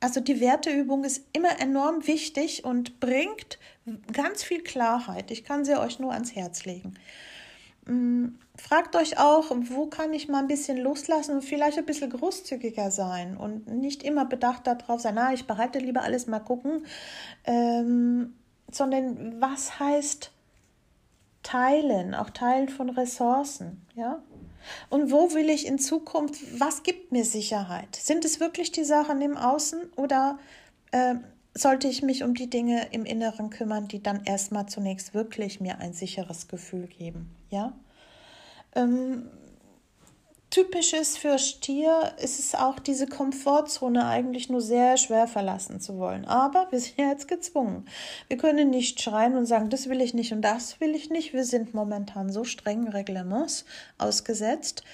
Also 0.00 0.20
die 0.20 0.40
Werteübung 0.40 1.04
ist 1.04 1.24
immer 1.32 1.58
enorm 1.60 2.06
wichtig 2.06 2.64
und 2.64 3.00
bringt 3.00 3.58
ganz 4.12 4.42
viel 4.42 4.62
Klarheit. 4.62 5.30
Ich 5.30 5.44
kann 5.44 5.64
sie 5.64 5.80
euch 5.80 5.98
nur 5.98 6.12
ans 6.12 6.34
Herz 6.36 6.66
legen. 6.66 6.92
Mm, 7.86 8.34
fragt 8.54 8.96
euch 8.96 9.18
auch, 9.18 9.50
wo 9.50 9.86
kann 9.86 10.12
ich 10.12 10.28
mal 10.28 10.40
ein 10.40 10.48
bisschen 10.48 10.76
loslassen 10.76 11.36
und 11.36 11.42
vielleicht 11.42 11.78
ein 11.78 11.86
bisschen 11.86 12.10
großzügiger 12.10 12.90
sein 12.90 13.38
und 13.38 13.66
nicht 13.68 14.02
immer 14.02 14.26
bedacht 14.26 14.66
darauf 14.66 15.00
sein, 15.00 15.14
na, 15.14 15.32
ich 15.32 15.46
behalte 15.46 15.78
lieber 15.78 16.02
alles 16.02 16.26
mal 16.26 16.40
gucken, 16.40 16.84
ähm, 17.44 18.34
sondern 18.70 19.40
was 19.40 19.80
heißt 19.80 20.33
Teilen, 21.44 22.14
auch 22.14 22.30
Teilen 22.30 22.68
von 22.68 22.90
Ressourcen, 22.90 23.86
ja? 23.94 24.20
Und 24.88 25.12
wo 25.12 25.34
will 25.34 25.50
ich 25.50 25.66
in 25.66 25.78
Zukunft, 25.78 26.58
was 26.58 26.82
gibt 26.82 27.12
mir 27.12 27.24
Sicherheit? 27.24 27.94
Sind 27.94 28.24
es 28.24 28.40
wirklich 28.40 28.72
die 28.72 28.84
Sachen 28.84 29.20
im 29.20 29.36
Außen 29.36 29.92
oder 29.96 30.38
äh, 30.90 31.16
sollte 31.52 31.86
ich 31.86 32.02
mich 32.02 32.24
um 32.24 32.34
die 32.34 32.48
Dinge 32.48 32.88
im 32.92 33.04
Inneren 33.04 33.50
kümmern, 33.50 33.88
die 33.88 34.02
dann 34.02 34.24
erstmal 34.24 34.66
zunächst 34.66 35.12
wirklich 35.12 35.60
mir 35.60 35.78
ein 35.78 35.92
sicheres 35.92 36.48
Gefühl 36.48 36.86
geben, 36.86 37.30
ja? 37.50 37.74
Ähm, 38.74 39.28
typisch 40.54 40.92
ist 40.92 41.18
für 41.18 41.36
Stier, 41.36 42.12
ist 42.22 42.38
es 42.38 42.54
auch 42.54 42.78
diese 42.78 43.08
Komfortzone 43.08 44.06
eigentlich 44.06 44.48
nur 44.48 44.60
sehr 44.60 44.96
schwer 44.96 45.26
verlassen 45.26 45.80
zu 45.80 45.98
wollen. 45.98 46.24
Aber 46.26 46.68
wir 46.70 46.78
sind 46.78 46.96
ja 46.96 47.08
jetzt 47.08 47.26
gezwungen. 47.26 47.86
Wir 48.28 48.36
können 48.36 48.70
nicht 48.70 49.02
schreien 49.02 49.36
und 49.36 49.46
sagen, 49.46 49.68
das 49.68 49.88
will 49.88 50.00
ich 50.00 50.14
nicht 50.14 50.32
und 50.32 50.42
das 50.42 50.80
will 50.80 50.94
ich 50.94 51.10
nicht. 51.10 51.32
Wir 51.32 51.44
sind 51.44 51.74
momentan 51.74 52.30
so 52.30 52.44
strengen 52.44 52.86
Reglements 52.86 53.64
ausgesetzt, 53.98 54.84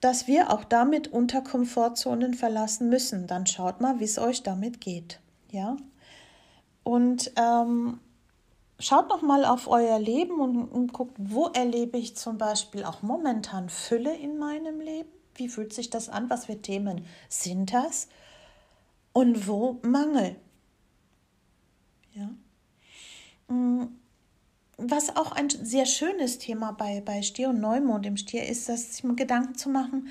dass 0.00 0.28
wir 0.28 0.52
auch 0.52 0.62
damit 0.62 1.08
unter 1.08 1.40
Komfortzonen 1.40 2.34
verlassen 2.34 2.88
müssen. 2.88 3.26
Dann 3.26 3.48
schaut 3.48 3.80
mal, 3.80 3.98
wie 3.98 4.04
es 4.04 4.20
euch 4.20 4.44
damit 4.44 4.80
geht. 4.80 5.18
Ja. 5.50 5.76
Und 6.84 7.32
ähm, 7.34 7.98
Schaut 8.82 9.08
noch 9.10 9.22
mal 9.22 9.44
auf 9.44 9.68
euer 9.68 10.00
Leben 10.00 10.40
und, 10.40 10.64
und 10.64 10.92
guckt, 10.92 11.14
wo 11.16 11.46
erlebe 11.46 11.98
ich 11.98 12.16
zum 12.16 12.36
Beispiel 12.36 12.82
auch 12.82 13.00
momentan 13.00 13.68
Fülle 13.68 14.12
in 14.12 14.38
meinem 14.38 14.80
Leben? 14.80 15.08
Wie 15.36 15.48
fühlt 15.48 15.72
sich 15.72 15.88
das 15.88 16.08
an? 16.08 16.28
Was 16.30 16.46
für 16.46 16.60
Themen 16.60 17.06
sind 17.28 17.72
das? 17.72 18.08
Und 19.12 19.46
wo 19.46 19.78
Mangel? 19.82 20.34
Ja. 22.12 22.28
Mm, 23.46 23.84
was 24.78 25.14
auch 25.14 25.30
ein 25.30 25.48
sehr 25.48 25.86
schönes 25.86 26.38
Thema 26.38 26.72
bei, 26.72 27.00
bei 27.02 27.22
Stier 27.22 27.50
und 27.50 27.60
Neumond 27.60 28.04
im 28.04 28.16
Stier 28.16 28.48
ist, 28.48 28.68
dass 28.68 28.96
sich 28.96 29.04
Gedanken 29.14 29.54
zu 29.54 29.68
machen, 29.68 30.08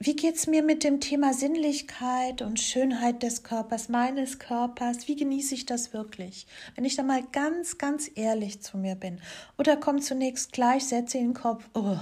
wie 0.00 0.14
geht 0.14 0.36
es 0.36 0.46
mir 0.46 0.62
mit 0.62 0.84
dem 0.84 1.00
Thema 1.00 1.34
Sinnlichkeit 1.34 2.40
und 2.40 2.60
Schönheit 2.60 3.24
des 3.24 3.42
Körpers, 3.42 3.88
meines 3.88 4.38
Körpers? 4.38 5.08
Wie 5.08 5.16
genieße 5.16 5.56
ich 5.56 5.66
das 5.66 5.92
wirklich? 5.92 6.46
Wenn 6.76 6.84
ich 6.84 6.94
da 6.94 7.02
mal 7.02 7.24
ganz, 7.32 7.78
ganz 7.78 8.08
ehrlich 8.14 8.62
zu 8.62 8.78
mir 8.78 8.94
bin. 8.94 9.20
Oder 9.58 9.76
kommt 9.76 10.04
zunächst 10.04 10.52
gleich 10.52 10.86
Sätze 10.86 11.18
in 11.18 11.28
den 11.28 11.34
Kopf, 11.34 11.68
oh, 11.74 11.96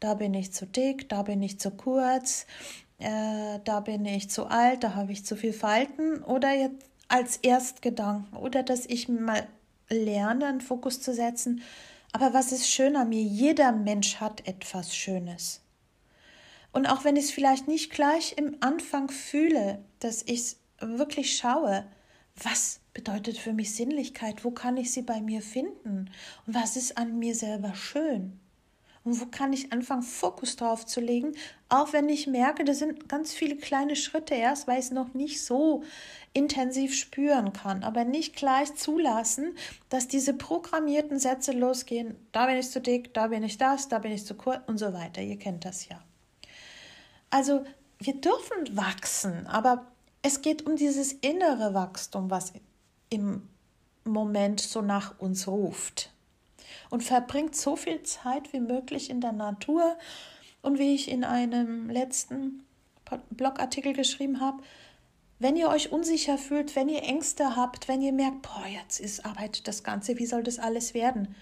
da 0.00 0.14
bin 0.14 0.32
ich 0.32 0.54
zu 0.54 0.64
dick, 0.64 1.10
da 1.10 1.22
bin 1.22 1.42
ich 1.42 1.60
zu 1.60 1.70
kurz, 1.70 2.46
äh, 2.98 3.58
da 3.64 3.80
bin 3.80 4.06
ich 4.06 4.30
zu 4.30 4.46
alt, 4.46 4.82
da 4.82 4.94
habe 4.94 5.12
ich 5.12 5.26
zu 5.26 5.36
viel 5.36 5.52
Falten. 5.52 6.22
Oder 6.22 6.54
jetzt 6.54 6.86
als 7.08 7.36
Erstgedanken. 7.36 8.34
Oder 8.38 8.62
dass 8.62 8.86
ich 8.86 9.10
mal 9.10 9.46
lerne, 9.90 10.46
einen 10.46 10.62
Fokus 10.62 11.02
zu 11.02 11.12
setzen. 11.12 11.60
Aber 12.12 12.32
was 12.32 12.50
ist 12.50 12.70
schön 12.70 12.96
an 12.96 13.10
mir? 13.10 13.22
Jeder 13.22 13.72
Mensch 13.72 14.16
hat 14.16 14.48
etwas 14.48 14.96
Schönes. 14.96 15.60
Und 16.72 16.86
auch 16.86 17.04
wenn 17.04 17.16
ich 17.16 17.24
es 17.24 17.30
vielleicht 17.30 17.68
nicht 17.68 17.90
gleich 17.90 18.34
im 18.36 18.56
Anfang 18.60 19.10
fühle, 19.10 19.84
dass 19.98 20.22
ich 20.22 20.40
es 20.40 20.60
wirklich 20.80 21.36
schaue, 21.36 21.84
was 22.42 22.80
bedeutet 22.94 23.38
für 23.38 23.52
mich 23.52 23.74
Sinnlichkeit? 23.74 24.44
Wo 24.44 24.50
kann 24.50 24.76
ich 24.76 24.92
sie 24.92 25.02
bei 25.02 25.20
mir 25.20 25.42
finden? 25.42 26.10
Und 26.46 26.54
was 26.54 26.76
ist 26.76 26.96
an 26.96 27.18
mir 27.18 27.34
selber 27.34 27.74
schön? 27.74 28.38
Und 29.02 29.18
wo 29.18 29.26
kann 29.26 29.54
ich 29.54 29.72
anfangen, 29.72 30.02
Fokus 30.02 30.56
drauf 30.56 30.84
zu 30.84 31.00
legen, 31.00 31.32
auch 31.70 31.94
wenn 31.94 32.08
ich 32.10 32.26
merke, 32.26 32.64
das 32.64 32.80
sind 32.80 33.08
ganz 33.08 33.32
viele 33.32 33.56
kleine 33.56 33.96
Schritte 33.96 34.34
erst, 34.34 34.68
weil 34.68 34.78
ich 34.78 34.86
es 34.86 34.90
noch 34.90 35.14
nicht 35.14 35.42
so 35.42 35.82
intensiv 36.34 36.94
spüren 36.94 37.54
kann, 37.54 37.82
aber 37.82 38.04
nicht 38.04 38.36
gleich 38.36 38.74
zulassen, 38.74 39.54
dass 39.88 40.06
diese 40.06 40.34
programmierten 40.34 41.18
Sätze 41.18 41.52
losgehen, 41.52 42.14
da 42.32 42.46
bin 42.46 42.58
ich 42.58 42.70
zu 42.70 42.80
dick, 42.80 43.14
da 43.14 43.28
bin 43.28 43.42
ich 43.42 43.56
das, 43.56 43.88
da 43.88 43.98
bin 43.98 44.12
ich 44.12 44.26
zu 44.26 44.34
kurz 44.34 44.60
und 44.66 44.76
so 44.76 44.92
weiter. 44.92 45.22
Ihr 45.22 45.38
kennt 45.38 45.64
das 45.64 45.88
ja. 45.88 46.02
Also 47.30 47.64
wir 47.98 48.14
dürfen 48.14 48.76
wachsen, 48.76 49.46
aber 49.46 49.86
es 50.22 50.42
geht 50.42 50.66
um 50.66 50.76
dieses 50.76 51.12
innere 51.12 51.74
Wachstum, 51.74 52.30
was 52.30 52.52
im 53.08 53.48
Moment 54.04 54.60
so 54.60 54.82
nach 54.82 55.18
uns 55.18 55.46
ruft. 55.46 56.12
Und 56.88 57.02
verbringt 57.02 57.54
so 57.54 57.76
viel 57.76 58.02
Zeit 58.02 58.52
wie 58.52 58.60
möglich 58.60 59.10
in 59.10 59.20
der 59.20 59.32
Natur. 59.32 59.96
Und 60.62 60.78
wie 60.78 60.94
ich 60.94 61.10
in 61.10 61.24
einem 61.24 61.88
letzten 61.88 62.64
Blogartikel 63.30 63.92
geschrieben 63.94 64.40
habe, 64.40 64.62
wenn 65.38 65.56
ihr 65.56 65.68
euch 65.68 65.90
unsicher 65.90 66.36
fühlt, 66.36 66.76
wenn 66.76 66.90
ihr 66.90 67.02
Ängste 67.02 67.56
habt, 67.56 67.88
wenn 67.88 68.02
ihr 68.02 68.12
merkt, 68.12 68.42
boah, 68.42 68.66
jetzt 68.66 69.00
ist 69.00 69.24
Arbeit 69.24 69.66
das 69.66 69.82
Ganze, 69.82 70.18
wie 70.18 70.26
soll 70.26 70.42
das 70.42 70.58
alles 70.58 70.92
werden? 70.92 71.34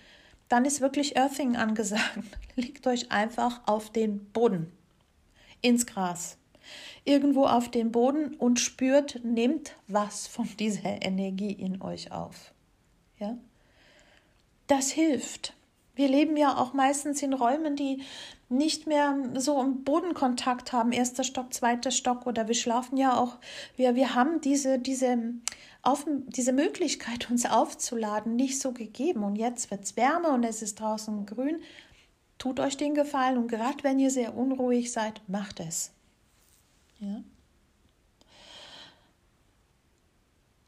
Dann 0.48 0.64
ist 0.64 0.80
wirklich 0.80 1.16
Earthing 1.16 1.56
angesagt. 1.56 2.20
Legt 2.54 2.86
euch 2.86 3.10
einfach 3.10 3.60
auf 3.66 3.90
den 3.90 4.24
Boden 4.32 4.72
ins 5.60 5.86
Gras, 5.86 6.36
irgendwo 7.04 7.46
auf 7.46 7.70
den 7.70 7.92
Boden 7.92 8.34
und 8.34 8.60
spürt, 8.60 9.20
nehmt 9.24 9.72
was 9.86 10.26
von 10.26 10.48
dieser 10.58 11.02
Energie 11.02 11.52
in 11.52 11.80
euch 11.82 12.12
auf. 12.12 12.52
Ja? 13.18 13.36
Das 14.66 14.90
hilft. 14.90 15.54
Wir 15.94 16.08
leben 16.08 16.36
ja 16.36 16.56
auch 16.56 16.74
meistens 16.74 17.22
in 17.22 17.32
Räumen, 17.32 17.74
die 17.74 18.02
nicht 18.48 18.86
mehr 18.86 19.16
so 19.34 19.58
einen 19.58 19.82
Bodenkontakt 19.82 20.72
haben, 20.72 20.92
erster 20.92 21.24
Stock, 21.24 21.52
zweiter 21.52 21.90
Stock 21.90 22.26
oder 22.26 22.46
wir 22.46 22.54
schlafen 22.54 22.96
ja 22.96 23.16
auch, 23.16 23.38
wir, 23.76 23.94
wir 23.94 24.14
haben 24.14 24.40
diese, 24.40 24.78
diese, 24.78 25.18
auf, 25.82 26.06
diese 26.26 26.52
Möglichkeit, 26.52 27.30
uns 27.30 27.46
aufzuladen, 27.46 28.36
nicht 28.36 28.60
so 28.60 28.72
gegeben. 28.72 29.24
Und 29.24 29.36
jetzt 29.36 29.70
wird 29.70 29.84
es 29.84 29.96
wärmer 29.96 30.34
und 30.34 30.44
es 30.44 30.62
ist 30.62 30.80
draußen 30.80 31.26
grün. 31.26 31.60
Tut 32.38 32.60
euch 32.60 32.76
den 32.76 32.94
Gefallen 32.94 33.36
und 33.36 33.48
gerade 33.48 33.82
wenn 33.82 33.98
ihr 33.98 34.10
sehr 34.10 34.36
unruhig 34.36 34.92
seid, 34.92 35.20
macht 35.28 35.60
es. 35.60 35.90
Ja? 37.00 37.22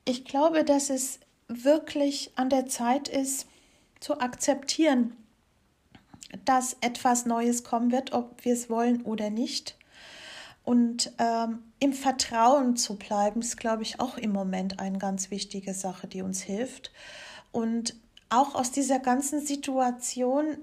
Ich 0.05 0.25
glaube, 0.25 0.65
dass 0.65 0.91
es 0.91 1.21
wirklich 1.47 2.33
an 2.37 2.51
der 2.51 2.67
Zeit 2.67 3.09
ist, 3.09 3.47
zu 4.01 4.19
akzeptieren, 4.19 5.17
dass 6.45 6.77
etwas 6.81 7.27
Neues 7.27 7.65
kommen 7.65 7.93
wird, 7.93 8.13
ob 8.13 8.45
wir 8.45 8.55
es 8.55 8.71
wollen 8.71 9.03
oder 9.03 9.31
nicht. 9.31 9.77
Und 10.65 11.13
ähm, 11.19 11.63
im 11.79 11.93
Vertrauen 11.93 12.77
zu 12.77 12.97
bleiben, 12.97 13.41
ist, 13.41 13.57
glaube 13.57 13.83
ich, 13.83 14.01
auch 14.01 14.17
im 14.17 14.33
Moment 14.33 14.79
eine 14.79 14.99
ganz 14.99 15.31
wichtige 15.31 15.75
Sache, 15.75 16.07
die 16.07 16.23
uns 16.23 16.43
hilft. 16.43 16.93
Und 17.53 17.95
auch 18.29 18.55
aus 18.55 18.71
dieser 18.71 19.01
ganzen 19.01 19.45
Situation 19.45 20.59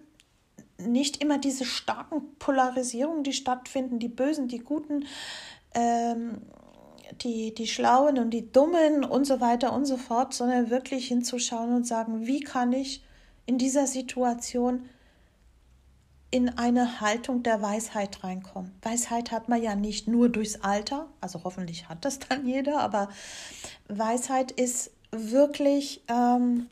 nicht 0.77 1.21
immer 1.21 1.37
diese 1.37 1.65
starken 1.65 2.35
Polarisierungen, 2.39 3.23
die 3.23 3.33
stattfinden, 3.33 3.99
die 3.99 4.09
Bösen, 4.09 4.47
die 4.47 4.59
Guten, 4.59 5.05
ähm, 5.73 6.41
die, 7.21 7.53
die 7.53 7.67
Schlauen 7.67 8.19
und 8.19 8.31
die 8.31 8.51
Dummen 8.51 9.03
und 9.03 9.25
so 9.25 9.39
weiter 9.39 9.73
und 9.73 9.85
so 9.85 9.97
fort, 9.97 10.33
sondern 10.33 10.69
wirklich 10.69 11.07
hinzuschauen 11.07 11.73
und 11.73 11.87
sagen, 11.87 12.27
wie 12.27 12.41
kann 12.41 12.73
ich 12.73 13.03
in 13.45 13.57
dieser 13.57 13.87
Situation 13.87 14.87
in 16.29 16.49
eine 16.57 16.99
Haltung 16.99 17.41
der 17.41 17.61
Weisheit 17.61 18.23
reinkommen. 18.23 18.73
Weisheit 18.81 19.31
hat 19.31 19.47
man 19.47 19.61
ja 19.61 19.75
nicht 19.75 20.07
nur 20.07 20.27
durchs 20.29 20.59
Alter, 20.61 21.07
also 21.21 21.43
hoffentlich 21.43 21.87
hat 21.87 22.03
das 22.03 22.19
dann 22.19 22.45
jeder, 22.45 22.79
aber 22.79 23.09
Weisheit 23.87 24.51
ist 24.51 24.91
wirklich, 25.11 26.03
ähm, 26.09 26.67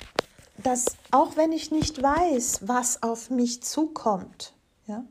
dass 0.66 0.86
auch 1.12 1.38
wenn 1.38 1.52
ich 1.52 1.70
nicht 1.70 2.02
weiß, 2.02 2.62
was 2.64 3.04
auf 3.04 3.30
mich 3.30 3.62
zukommt, 3.62 4.54
ja, 4.88 5.06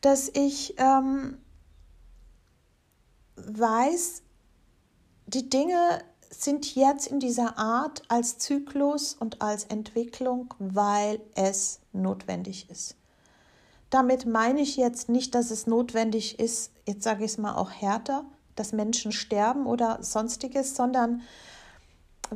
dass 0.00 0.28
ich 0.28 0.74
ähm, 0.78 1.38
weiß, 3.36 4.22
die 5.26 5.48
Dinge 5.48 6.02
sind 6.30 6.74
jetzt 6.74 7.06
in 7.06 7.20
dieser 7.20 7.58
Art 7.58 8.02
als 8.08 8.38
Zyklus 8.38 9.14
und 9.14 9.40
als 9.40 9.64
Entwicklung, 9.64 10.52
weil 10.58 11.20
es 11.36 11.78
notwendig 11.92 12.68
ist. 12.68 12.96
Damit 13.90 14.26
meine 14.26 14.62
ich 14.62 14.76
jetzt 14.76 15.08
nicht, 15.08 15.34
dass 15.34 15.50
es 15.50 15.66
notwendig 15.66 16.40
ist, 16.40 16.72
jetzt 16.86 17.04
sage 17.04 17.24
ich 17.24 17.32
es 17.32 17.38
mal 17.38 17.54
auch 17.54 17.70
härter, 17.70 18.24
dass 18.56 18.72
Menschen 18.72 19.12
sterben 19.12 19.66
oder 19.66 20.02
sonstiges, 20.02 20.74
sondern 20.74 21.22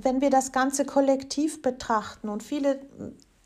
wenn 0.04 0.20
wir 0.20 0.30
das 0.30 0.52
Ganze 0.52 0.84
kollektiv 0.84 1.62
betrachten 1.62 2.28
und 2.28 2.42
viele 2.42 2.80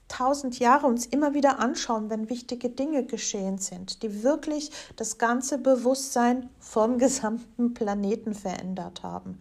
tausend 0.09 0.59
Jahre 0.59 0.87
uns 0.87 1.07
immer 1.07 1.35
wieder 1.35 1.61
anschauen, 1.61 2.11
wenn 2.11 2.29
wichtige 2.29 2.69
Dinge 2.69 3.05
geschehen 3.05 3.59
sind, 3.59 4.03
die 4.03 4.23
wirklich 4.23 4.71
das 4.97 5.19
ganze 5.19 5.59
Bewusstsein 5.59 6.51
vom 6.59 6.99
gesamten 6.99 7.75
Planeten 7.75 8.35
verändert 8.35 9.03
haben. 9.03 9.39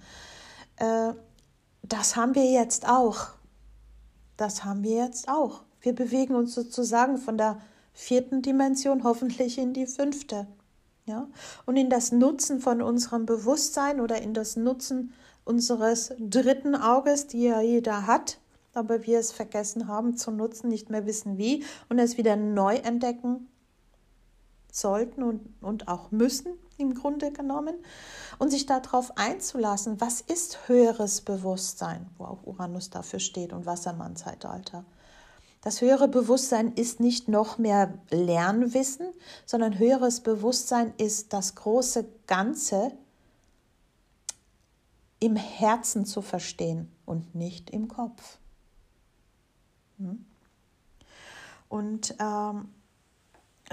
Äh, 0.77 1.13
das 1.81 2.15
haben 2.15 2.35
wir 2.35 2.51
jetzt 2.51 2.87
auch. 2.87 3.29
Das 4.37 4.63
haben 4.63 4.83
wir 4.83 5.03
jetzt 5.05 5.27
auch. 5.27 5.63
Wir 5.81 5.95
bewegen 5.95 6.35
uns 6.35 6.53
sozusagen 6.53 7.17
von 7.17 7.37
der 7.37 7.59
vierten 7.93 8.41
Dimension 8.41 9.03
hoffentlich 9.03 9.57
in 9.57 9.73
die 9.73 9.87
fünfte. 9.87 10.47
Ja? 11.05 11.27
Und 11.65 11.77
in 11.77 11.89
das 11.89 12.11
Nutzen 12.11 12.59
von 12.61 12.81
unserem 12.81 13.25
Bewusstsein 13.25 13.99
oder 13.99 14.21
in 14.21 14.33
das 14.33 14.55
Nutzen 14.55 15.13
unseres 15.49 16.13
dritten 16.19 16.75
Auges, 16.75 17.25
die 17.25 17.45
ja 17.45 17.59
jeder 17.59 18.05
hat, 18.05 18.37
aber 18.75 19.07
wir 19.07 19.17
es 19.17 19.31
vergessen 19.31 19.87
haben 19.87 20.15
zu 20.15 20.29
nutzen, 20.29 20.69
nicht 20.69 20.91
mehr 20.91 21.07
wissen 21.07 21.39
wie 21.39 21.65
und 21.89 21.97
es 21.97 22.17
wieder 22.17 22.35
neu 22.35 22.75
entdecken 22.75 23.49
sollten 24.71 25.23
und, 25.23 25.41
und 25.61 25.87
auch 25.87 26.11
müssen 26.11 26.53
im 26.77 26.93
Grunde 26.93 27.31
genommen 27.31 27.73
und 28.37 28.51
sich 28.51 28.67
darauf 28.67 29.17
einzulassen, 29.17 29.99
was 29.99 30.21
ist 30.21 30.67
höheres 30.67 31.21
Bewusstsein, 31.21 32.07
wo 32.19 32.25
auch 32.25 32.45
Uranus 32.45 32.91
dafür 32.91 33.19
steht 33.19 33.51
und 33.51 33.65
Wassermann-Zeitalter. 33.65 34.85
Das 35.61 35.81
höhere 35.81 36.07
Bewusstsein 36.07 36.73
ist 36.73 36.99
nicht 36.99 37.27
noch 37.27 37.57
mehr 37.57 37.95
Lernwissen, 38.11 39.07
sondern 39.47 39.79
höheres 39.79 40.21
Bewusstsein 40.21 40.93
ist 40.97 41.33
das 41.33 41.55
große 41.55 42.05
Ganze 42.27 42.91
im 45.19 45.35
Herzen 45.35 46.05
zu 46.05 46.21
verstehen 46.21 46.91
und 47.05 47.35
nicht 47.35 47.69
im 47.69 47.87
Kopf. 47.87 48.37
Hm? 49.97 50.25
Und 51.67 52.15
ähm, 52.19 52.69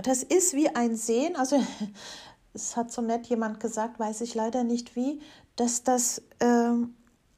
das 0.02 0.22
ist 0.22 0.54
wie 0.54 0.68
ein 0.68 0.96
Sehen, 0.96 1.36
also 1.36 1.62
es 2.54 2.76
hat 2.76 2.92
so 2.92 3.02
nett 3.02 3.26
jemand 3.26 3.60
gesagt, 3.60 3.98
weiß 3.98 4.20
ich 4.20 4.34
leider 4.34 4.64
nicht 4.64 4.96
wie, 4.96 5.20
dass 5.56 5.82
das 5.82 6.22
ähm, 6.40 6.94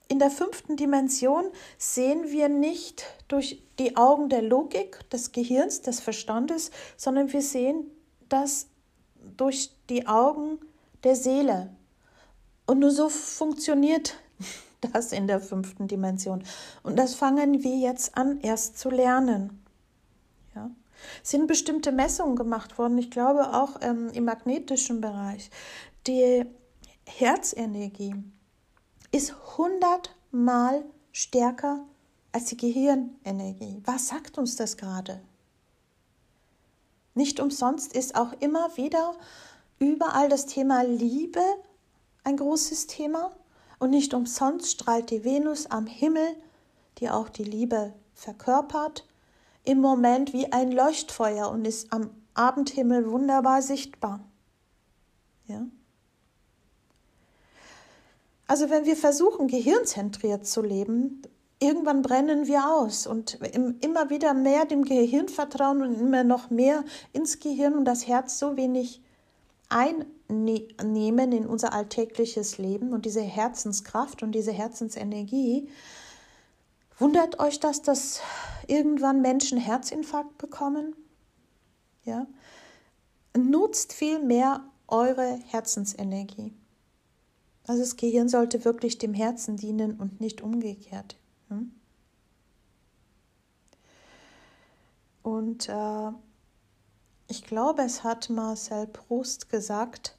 in 0.08 0.18
der 0.18 0.30
fünften 0.30 0.76
Dimension 0.76 1.44
sehen 1.76 2.30
wir 2.30 2.48
nicht 2.48 3.04
durch 3.28 3.62
die 3.78 3.96
Augen 3.96 4.30
der 4.30 4.42
Logik, 4.42 5.08
des 5.10 5.32
Gehirns, 5.32 5.82
des 5.82 6.00
Verstandes, 6.00 6.70
sondern 6.96 7.32
wir 7.32 7.42
sehen 7.42 7.90
das 8.28 8.68
durch 9.36 9.70
die 9.90 10.06
Augen 10.06 10.58
der 11.04 11.14
Seele. 11.14 11.70
Und 12.68 12.80
nur 12.80 12.90
so 12.90 13.08
funktioniert 13.08 14.14
das 14.92 15.12
in 15.12 15.26
der 15.26 15.40
fünften 15.40 15.88
Dimension. 15.88 16.44
Und 16.82 16.98
das 16.98 17.14
fangen 17.14 17.64
wir 17.64 17.78
jetzt 17.78 18.14
an, 18.16 18.40
erst 18.42 18.78
zu 18.78 18.90
lernen. 18.90 19.64
Ja. 20.54 20.70
sind 21.22 21.46
bestimmte 21.46 21.92
Messungen 21.92 22.36
gemacht 22.36 22.76
worden, 22.76 22.98
ich 22.98 23.10
glaube 23.10 23.54
auch 23.54 23.78
ähm, 23.80 24.10
im 24.12 24.26
magnetischen 24.26 25.00
Bereich. 25.00 25.50
Die 26.06 26.44
Herzenergie 27.06 28.14
ist 29.12 29.34
hundertmal 29.56 30.84
stärker 31.10 31.86
als 32.32 32.46
die 32.46 32.58
Gehirnenergie. 32.58 33.80
Was 33.86 34.08
sagt 34.08 34.36
uns 34.36 34.56
das 34.56 34.76
gerade? 34.76 35.22
Nicht 37.14 37.40
umsonst 37.40 37.94
ist 37.94 38.14
auch 38.14 38.34
immer 38.40 38.76
wieder 38.76 39.14
überall 39.78 40.28
das 40.28 40.44
Thema 40.44 40.82
Liebe 40.82 41.40
ein 42.24 42.36
großes 42.36 42.86
Thema 42.86 43.32
und 43.78 43.90
nicht 43.90 44.14
umsonst 44.14 44.70
strahlt 44.70 45.10
die 45.10 45.24
Venus 45.24 45.66
am 45.66 45.86
Himmel, 45.86 46.36
die 46.98 47.10
auch 47.10 47.28
die 47.28 47.44
Liebe 47.44 47.92
verkörpert, 48.14 49.06
im 49.64 49.80
Moment 49.80 50.32
wie 50.32 50.52
ein 50.52 50.72
Leuchtfeuer 50.72 51.50
und 51.50 51.66
ist 51.66 51.92
am 51.92 52.10
Abendhimmel 52.34 53.10
wunderbar 53.10 53.62
sichtbar. 53.62 54.20
Ja? 55.46 55.66
Also 58.46 58.70
wenn 58.70 58.86
wir 58.86 58.96
versuchen, 58.96 59.46
gehirnzentriert 59.46 60.46
zu 60.46 60.62
leben, 60.62 61.22
irgendwann 61.60 62.02
brennen 62.02 62.46
wir 62.46 62.70
aus 62.70 63.06
und 63.06 63.38
immer 63.80 64.10
wieder 64.10 64.32
mehr 64.32 64.64
dem 64.64 64.84
Gehirn 64.84 65.28
vertrauen 65.28 65.82
und 65.82 66.00
immer 66.00 66.24
noch 66.24 66.48
mehr 66.50 66.84
ins 67.12 67.40
Gehirn 67.40 67.74
und 67.74 67.84
das 67.84 68.06
Herz 68.06 68.38
so 68.38 68.56
wenig 68.56 69.02
einnehmen 70.28 71.32
in 71.32 71.46
unser 71.46 71.72
alltägliches 71.72 72.58
Leben 72.58 72.92
und 72.92 73.06
diese 73.06 73.22
Herzenskraft 73.22 74.22
und 74.22 74.32
diese 74.32 74.52
Herzensenergie. 74.52 75.68
Wundert 76.98 77.38
euch 77.38 77.60
das, 77.60 77.82
dass 77.82 78.20
irgendwann 78.66 79.22
Menschen 79.22 79.58
Herzinfarkt 79.58 80.36
bekommen? 80.38 80.94
Ja? 82.04 82.26
Nutzt 83.36 83.92
viel 83.92 84.18
mehr 84.18 84.64
eure 84.88 85.38
Herzensenergie. 85.46 86.52
Also 87.66 87.82
das 87.82 87.96
Gehirn 87.96 88.28
sollte 88.28 88.64
wirklich 88.64 88.98
dem 88.98 89.14
Herzen 89.14 89.56
dienen 89.56 90.00
und 90.00 90.20
nicht 90.20 90.40
umgekehrt. 90.40 91.16
Hm? 91.48 91.72
Und 95.22 95.68
äh, 95.68 96.10
ich 97.28 97.44
glaube, 97.44 97.82
es 97.82 98.02
hat 98.02 98.30
Marcel 98.30 98.86
Proust 98.86 99.50
gesagt, 99.50 100.17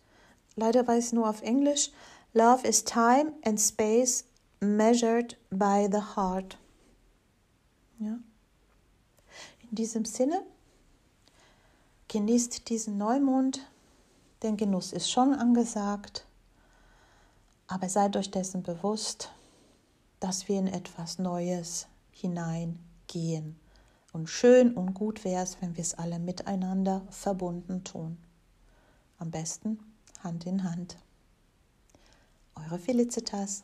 leider 0.60 0.88
weiß 0.88 1.08
ich 1.08 1.14
nur 1.14 1.30
auf 1.30 1.42
Englisch, 1.42 1.92
Love 2.34 2.68
is 2.68 2.84
time 2.84 3.34
and 3.44 3.60
space 3.60 4.26
measured 4.60 5.36
by 5.50 5.88
the 5.92 6.16
heart. 6.16 6.58
Ja? 8.00 8.20
In 9.70 9.76
diesem 9.76 10.06
Sinne, 10.06 10.44
genießt 12.08 12.70
diesen 12.70 12.98
Neumond, 12.98 13.62
denn 14.44 14.58
Genuss 14.58 14.94
ist 14.94 15.10
schon 15.10 15.34
angesagt. 15.34 16.26
Aber 17.68 17.90
seid 17.90 18.16
euch 18.18 18.32
dessen 18.32 18.64
bewusst, 18.64 19.32
dass 20.20 20.48
wir 20.48 20.60
in 20.60 20.68
etwas 20.68 21.20
Neues 21.20 21.88
hineingehen. 22.12 23.60
Und 24.12 24.28
schön 24.28 24.74
und 24.76 24.94
gut 24.96 25.24
wäre 25.24 25.44
es, 25.44 25.62
wenn 25.62 25.78
wir 25.78 25.84
es 25.84 25.94
alle 25.94 26.20
miteinander 26.20 27.04
verbunden 27.10 27.84
tun. 27.84 28.18
Am 29.20 29.30
besten 29.30 29.80
Hand 30.24 30.46
in 30.46 30.64
Hand. 30.64 30.98
Eure 32.56 32.78
Felicitas. 32.78 33.64